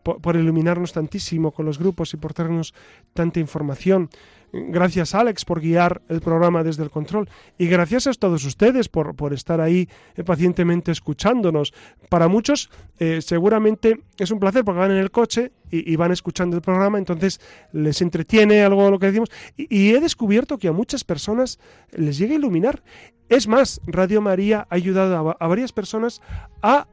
[0.03, 2.73] por, iluminarnos tantísimo con los grupos y por darnos
[3.13, 4.09] tanta información.
[4.51, 7.29] Gracias Alex por guiar el programa desde el control
[7.59, 11.71] y gracias a todos ustedes por, por estar ahí eh, pacientemente escuchándonos.
[12.09, 16.55] Para muchos eh, seguramente es un placer porque van en el coche y, van escuchando
[16.55, 17.39] el programa, entonces
[17.73, 21.59] les entretiene algo lo que decimos y, he descubierto que a muchas personas
[21.91, 22.81] les llega a iluminar.
[23.29, 26.23] Es más, Radio María ha ayudado a varias personas
[26.63, 26.87] a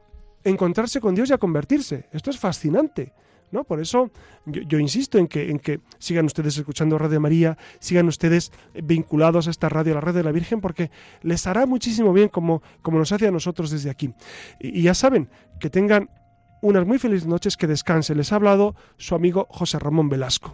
[0.49, 2.05] encontrarse con Dios y a convertirse.
[2.11, 3.13] Esto es fascinante.
[3.49, 3.63] ¿No?
[3.63, 4.11] Por eso
[4.45, 9.51] yo, insisto en que, en que sigan ustedes escuchando Radio María, sigan ustedes vinculados a
[9.51, 10.91] esta radio, a la radio de la Virgen, porque
[11.21, 14.13] les hará muchísimo bien como, como nos hace a nosotros desde aquí.
[14.59, 15.29] Y, y ya saben,
[15.61, 16.09] que tengan
[16.61, 18.17] unas muy felices noches, que descansen.
[18.17, 20.53] Les ha hablado su amigo José Ramón Velasco.